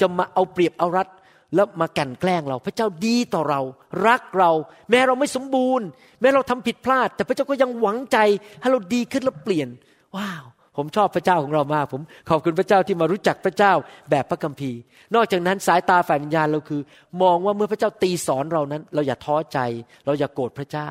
[0.00, 1.08] จะมาเอาเปรียบเอารัด
[1.54, 3.60] แล้วมากันแกล้งเรา พระเจ้าดีต่อเรา
[4.06, 4.50] รักเรา
[4.90, 5.86] แม้เราไม่สมบูรณ์
[6.20, 8.18] แม้เราทำผิดพลาด แต่พระเจ้าก็ยังหวังใจ
[8.60, 9.68] ให้เราดีขึ้นแล้วเปลี่ยน
[10.16, 10.44] ว้าว
[10.76, 13.72] ผมชอบพระเจ้าของเรามาก ผมขอบคุณพระเจ้าที่มารู้จักพระเจ้า
[14.10, 14.78] แบบพระคัมภีร์
[15.14, 16.80] นอกจากนั้นสายตาฝ่ายวิญญาณเราคือ
[17.22, 19.58] มองว่าเมื่อพระเจ้าตีสอนเรานั้น เราอย่าท้อใจ
[20.06, 20.88] เราอย่าโกรธพระเจ้า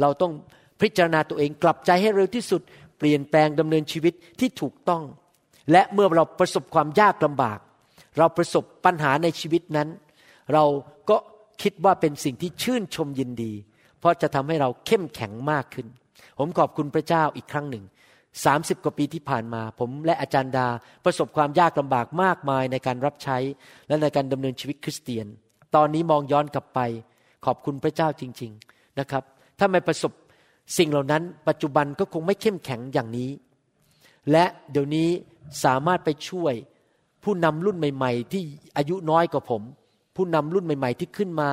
[0.00, 0.32] เราต้อง
[0.80, 2.62] พิจารณาตัวเองกลับใจให้เร็วที่สุด
[2.98, 5.02] เปลี่ยนแปลงดำเนินชีวิตที่ถูกต้อง
[5.72, 7.58] และเมื่อเราประสบความยากลำบาก
[8.18, 9.88] เราประสบปัญหาในชีวิตนั้น
[10.52, 10.64] เรา
[11.10, 11.16] ก็
[11.62, 13.52] คิดว่าเป็นสิ่งที่ชื่นชมยินดี
[13.98, 15.86] เพราะจะทำให้เราเข้มแข็งมากขึ้น
[16.38, 17.84] ผมขอบคุณพระเจ้าอีกครั้งหนึ่ง
[18.44, 20.66] สามสิบกว่าปีที่ผ่านมา ผมและอาจารย์ดา
[21.04, 23.38] ประสบความยากลำบากมากมายในการรับใช้
[23.88, 25.26] และในการดำเนินชีวิตคริสเตียน
[25.74, 26.80] ตอนนี้มองย้อนกลับไป
[27.44, 29.22] ขอบคุณพระเจ้าจริง ๆนะครับ
[29.58, 30.12] ถ้าไม่ประสบ
[30.78, 33.30] สิ่งเหล่านั้น ปัจจุบันก็คงไม่เข้มแข็งอย่างนี้
[34.30, 35.08] และเดี๋ยวนี้
[35.64, 36.54] สามารถไปช่วย
[37.24, 38.42] ผู้นำรุ่นใหม่ ๆ ที่
[38.76, 39.62] อายุน้อยกว่าผม
[40.16, 41.50] ผู้นำรุ่นใหม่ ๆ ที่ขึ้นมา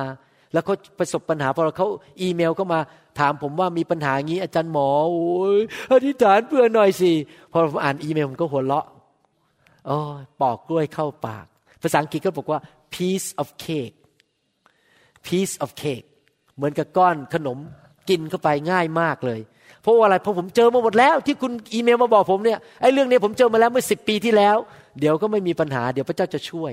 [0.52, 1.88] แล้วเขาประสบปัญหาพอเขา
[2.22, 2.80] อีเมลเข้ามา
[3.18, 5.60] ถามผมว่ามีปัญหางนี้ อาจารย์หมอโอ้ย
[5.92, 7.12] อธิษฐานเพื่อหน่อยสิ
[7.52, 8.86] พอผมอ่านอีเมลผมก็หัวเราะ
[9.88, 9.98] อ๋อ
[10.40, 11.46] ปอกกล้วยเข้าปาก
[11.82, 12.60] ภาษาอังกฤษก็บอกว่า
[12.94, 13.96] piece of cake
[15.26, 16.06] piece of cake
[16.56, 17.58] เหมือนกับก้อนขนม
[18.08, 19.40] กินเข้าไปง่ายมากเลย
[19.82, 24.56] เพราะว่าอะไรเพราะผมเจอมาหมดแล้ว ที่คุณอีเมลมาบอกผมเนี่ยไอ้เรื่องนี้ผมเจอมาแล้วเมื่อสิบปีที่แล้ว
[25.00, 26.72] เดี๋ยวก็ไม่มีปัญหา เดี๋ยวพระเจ้าจะช่วย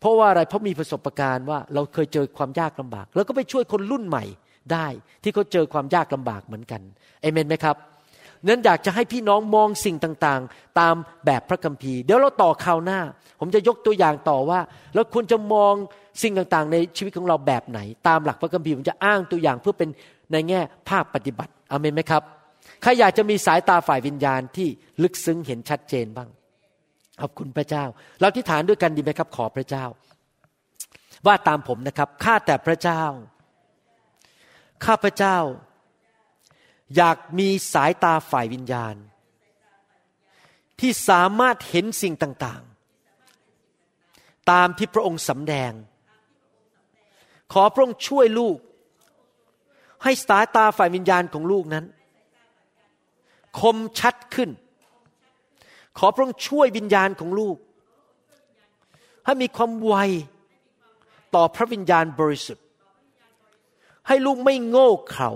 [0.00, 4.24] เพราะว่าอะไรเพราะมีประสบการณ์ว่าเราเคยเจอความยากลำบาก แล้วก็ไปช่วยคนรุ่นใหม่
[4.72, 4.86] ได้
[5.22, 6.80] ที่เขาเจอความยากลำบากเหมือนกัน
[7.22, 7.76] เอเมนไหมครับ
[8.46, 10.94] นั้นอยากจะให้พี่น้องมองสิ่งต่างๆ ตาม
[11.26, 13.00] แบบพระคัมภีร์ เดี๋ยวเราต่อข่าวหน้า
[13.40, 14.60] ผมจะยกตัวอย่างต่อว่า
[14.94, 15.74] เราควรจะมอง
[16.22, 19.88] สิ่งต่างๆ ในชีวิตของเราแบบไหน ตามหลักพระคัมภีร์ผมจะอ้างตัวอย่างเพื่อเป็น
[20.32, 22.22] ในแง่ภาคปฏิบัติอเมนไหมครับ
[22.82, 24.68] ใครอยากจะมีสายตาฝ่ายวิญญาณที่
[25.02, 26.28] ลึกซึ้งเห็นชัดเจนบ้าง
[27.20, 27.84] ขอบคุณพระเจ้า
[28.20, 29.84] เราที่ฐานด้วยกันดีไหมครับ ขอพระเจ้า
[31.26, 33.02] ว่าตามผมนะครับ ข้าแต่พระเจ้า
[34.84, 35.36] ข้าพระเจ้า
[36.96, 38.94] อยากมีสายตาฝ่ายวิญญาณ
[40.80, 45.72] ที่สามารถเห็นสิ่งต่างๆ ตามที่พระองค์สำแดง
[47.52, 48.58] ขอพระองค์ช่วยลูก
[50.02, 51.84] ให้สายตาฝ่ายวิญญาณของลูกนั้น
[53.60, 54.50] คมชัดขึ้น
[55.98, 57.56] ขอพระองค์ช่วยวิญญาณของลูก
[59.24, 59.94] ให้มีความไว
[61.34, 62.66] ต่อพระวิญญาณบริสุทธิ์
[64.06, 65.30] ให้ลูกไม่โง่เขลา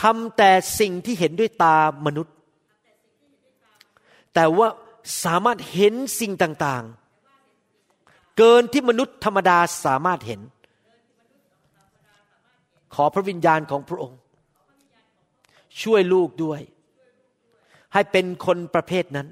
[0.00, 2.34] ทำแต่สิ่งที่เห็นด้วยตามนุษย์
[4.34, 4.68] แต่ว่า
[5.24, 10.40] สามารถเห็นสิ่งต่างๆ เกินที่มนุษย์ธรรมดาสามารถเห็น
[12.94, 14.18] ขอพระวิญญาณของพระองค์
[15.82, 16.60] ช่วยลูกด้วย
[17.92, 19.28] ให้เป็นคนประเภทนั้น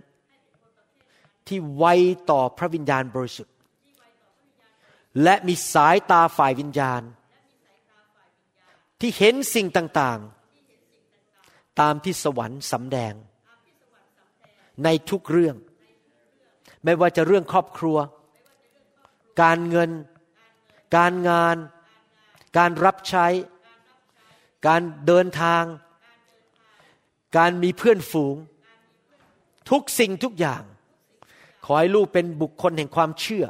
[1.46, 1.84] ที่ไว
[2.30, 3.54] ต่อพระวิญญาณบริสุทธิ์
[5.22, 7.02] และมีสายตาฝ่ายวิญญาณ
[9.00, 13.14] ที่เห็นสิ่งต่างๆ ตามที่สวรรค์สำแดง
[14.84, 15.56] ในทุกเรื่อง
[16.84, 17.98] ไม่ว่าจะเรื่องครอบครัว
[19.42, 19.90] การเงิน
[20.96, 21.56] การงาน
[22.58, 23.26] การรับใช้
[24.66, 25.62] การเดินทาง
[27.36, 28.36] การมีเพื่อนฝูง
[29.70, 30.62] ทุกสิ่งทุกอย่าง
[31.64, 33.44] ขอให้ลูกเป็นบุคคลแห่งความเชื่อ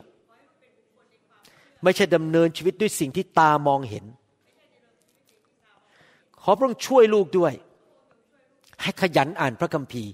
[1.82, 4.04] ไม่ใช่ดำเนินชีวิตด้วยสิ่งที่ตามองเห็น
[6.42, 7.52] ขอพระองค์ช่วยลูกด้วย
[8.82, 10.12] ให้ขยันอ่านพระคัมภีร์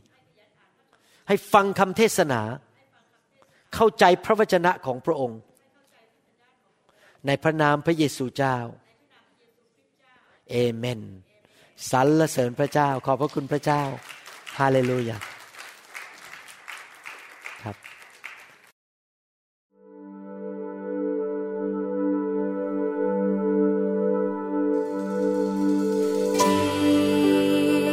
[1.28, 2.40] ให้ฟังคำเทศนา
[3.74, 5.40] เข้าใจพระวจนะของพระองค์
[7.26, 8.58] ในพระนามพระเยซูเจ้า
[10.50, 11.00] เอเมน
[11.90, 13.82] สรรเสริญพระเจ้า ขอบพระคุณพระเจ้า
[14.58, 15.18] ฮาเลลูยา
[17.62, 17.76] ครับ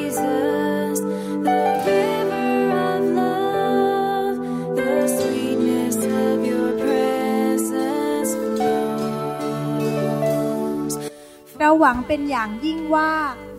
[0.03, 0.99] Jesus,
[1.47, 2.49] the river
[2.89, 4.37] of love,
[4.79, 9.93] the sweetness of your presence flows.
[11.59, 13.11] เราหวังเป็นอย่างยิ่งว่า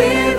[0.00, 0.29] Spirit.